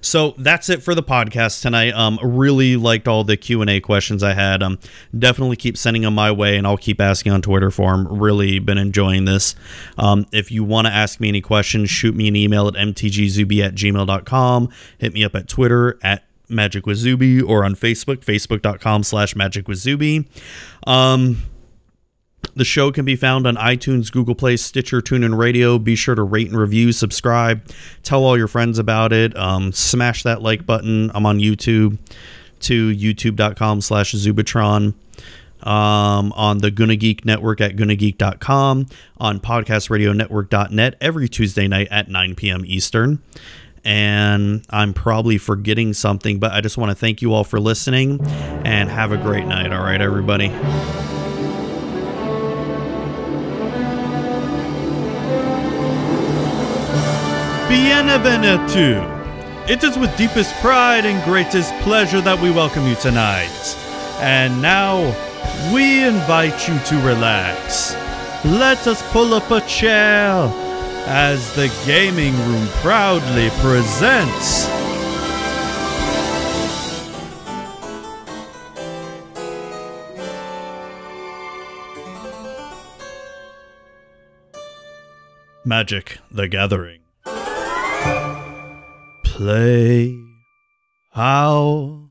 [0.05, 1.93] So that's it for the podcast tonight.
[1.95, 4.61] Um, really liked all the Q and A questions I had.
[4.61, 4.77] Um,
[5.17, 8.07] definitely keep sending them my way, and I'll keep asking on Twitter for them.
[8.07, 9.55] Really been enjoying this.
[9.97, 13.65] Um, if you want to ask me any questions, shoot me an email at mtgzubi
[13.65, 14.69] at gmail.com.
[14.99, 19.67] Hit me up at Twitter at Magic with Zuby or on Facebook, facebook.com slash Magic
[19.67, 20.27] with Zuby.
[20.85, 21.41] Um,
[22.55, 25.77] the show can be found on iTunes, Google Play, Stitcher, TuneIn Radio.
[25.79, 27.67] Be sure to rate and review, subscribe,
[28.03, 29.35] tell all your friends about it.
[29.37, 31.11] Um, smash that like button.
[31.13, 31.97] I'm on YouTube
[32.61, 34.93] to youtube.com slash Zubatron.
[35.63, 38.85] Um, on the Gonna Geek Network at GonnaGeek.com,
[39.17, 42.63] on podcastradionetwork.net every Tuesday night at 9 p.m.
[42.67, 43.19] Eastern.
[43.83, 48.19] and I'm probably forgetting something, but I just want to thank you all for listening
[48.63, 49.71] and have a great night.
[49.71, 50.49] All right, everybody.
[57.67, 59.03] Bienvenido.
[59.67, 63.75] It is with deepest pride and greatest pleasure that we welcome you tonight.
[64.19, 65.01] And now,
[65.73, 67.95] we invite you to relax.
[68.45, 70.31] Let us pull up a chair
[71.07, 74.69] as the gaming room proudly presents.
[85.65, 87.04] Magic the Gathering.
[89.35, 90.17] Play
[91.13, 92.09] our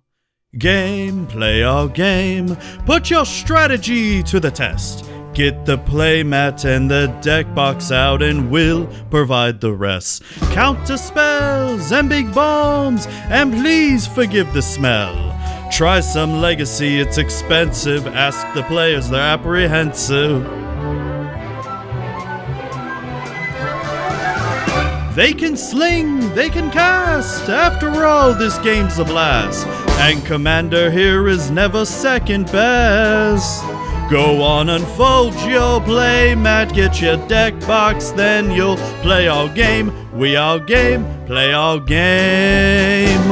[0.59, 2.55] game, play our game.
[2.85, 5.11] Put your strategy to the test.
[5.33, 10.23] Get the playmat and the deck box out, and we'll provide the rest.
[10.53, 15.15] Counter spells and big bombs, and please forgive the smell.
[15.73, 18.07] Try some legacy, it's expensive.
[18.07, 20.64] Ask the players, they're apprehensive.
[25.15, 27.49] They can sling, they can cast.
[27.49, 29.65] After all, this game's a blast.
[30.01, 33.63] And Commander here is never second best.
[34.11, 39.93] Go on, unfold your play mat, get your deck box, then you'll play our game.
[40.13, 43.23] We our game, play our game.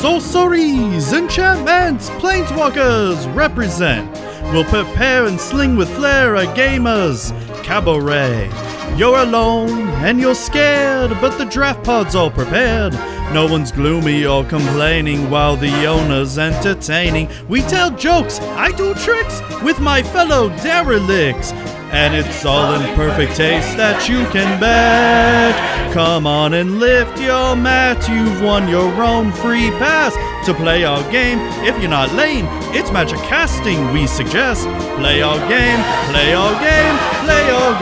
[0.00, 4.21] Sorceries, enchantments, planeswalkers represent.
[4.52, 7.32] We'll prepare and sling with flair a gamer's
[7.62, 8.50] cabaret.
[8.98, 12.92] You're alone and you're scared, but the draft pod's all prepared.
[13.32, 17.30] No one's gloomy or complaining while the owner's entertaining.
[17.48, 21.52] We tell jokes, I do tricks with my fellow derelicts.
[21.92, 25.54] And it's all in perfect taste that you can bet.
[25.92, 30.14] Come on and lift your mat, you've won your own free pass
[30.46, 31.38] to play our game.
[31.66, 34.66] If you're not lame, it's magic casting we suggest.
[34.96, 37.78] Play our game, play our game, play our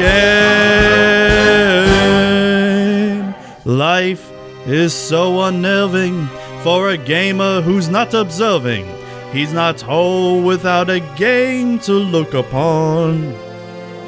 [3.25, 3.35] game.
[3.65, 4.29] Life
[4.67, 6.27] is so unnerving
[6.65, 8.87] for a gamer who's not observing.
[9.33, 13.50] He's not whole without a game to look upon.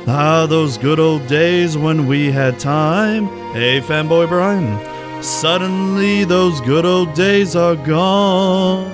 [0.04, 3.26] Ah, those good old days when we had time.
[3.52, 5.22] Hey, fanboy Brian.
[5.22, 8.90] Suddenly, those good old days are gone.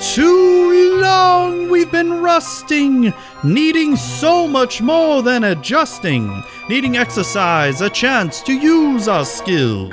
[0.00, 3.12] Too long we've been rusting,
[3.44, 9.92] needing so much more than adjusting, needing exercise, a chance to use our skills.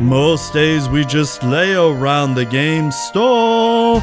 [0.00, 4.00] Most days we just lay around the game store.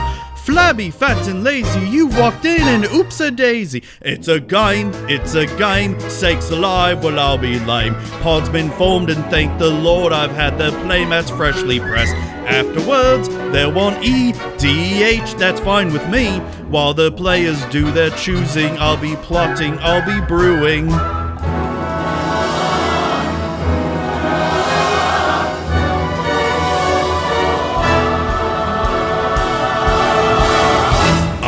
[0.48, 3.84] Flabby, fat, and lazy, you walked in and oops a daisy.
[4.02, 7.96] It's a game, it's a game, sakes alive, well I'll be lame.
[8.22, 12.16] Pod's been formed and thank the Lord I've had the playmats freshly pressed.
[12.16, 16.40] Afterwards, they'll want E, D, H, that's fine with me.
[16.70, 20.88] While the players do their choosing, I'll be plotting, I'll be brewing.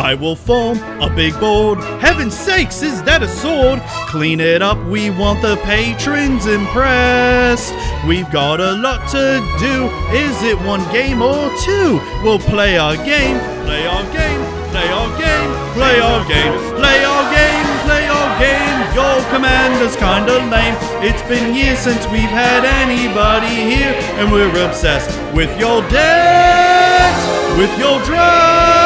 [0.10, 1.78] I will form a big board.
[2.02, 3.78] Heaven's sakes, is that a sword?
[4.10, 7.70] Clean it up, we want the patrons impressed.
[8.10, 9.86] We've got a lot to do.
[10.10, 12.02] Is it one game or two?
[12.26, 13.38] We'll play our game,
[13.70, 14.42] play our game,
[14.74, 18.78] play our game, play our game, play our game, play our game.
[18.98, 20.74] Your commander's kinda lame.
[21.06, 27.22] It's been years since we've had anybody here, and we're obsessed with your decks,
[27.62, 28.79] with your draft.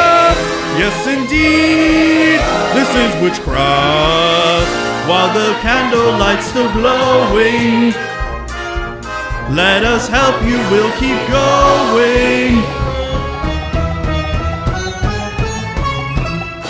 [0.76, 2.40] Yes, indeed,
[2.74, 4.84] this is witchcraft.
[5.08, 7.92] While the candlelight's still glowing,
[9.54, 12.58] let us help you, we'll keep going.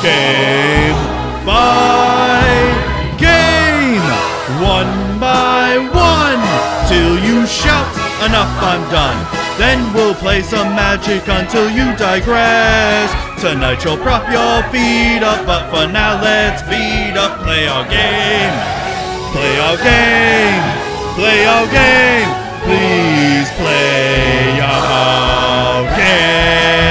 [0.03, 1.01] Game
[1.47, 2.45] by
[3.17, 4.05] game,
[4.61, 6.45] one by one,
[6.89, 7.89] till you shout,
[8.21, 9.17] enough, I'm done.
[9.57, 13.24] Then we'll play some magic until you digress.
[13.45, 17.43] Tonight you'll prop your feet up, but for now let's beat up.
[17.43, 18.55] Play our game.
[19.33, 20.65] Play our game.
[21.15, 22.31] Play our game.
[22.65, 26.84] Please play our game.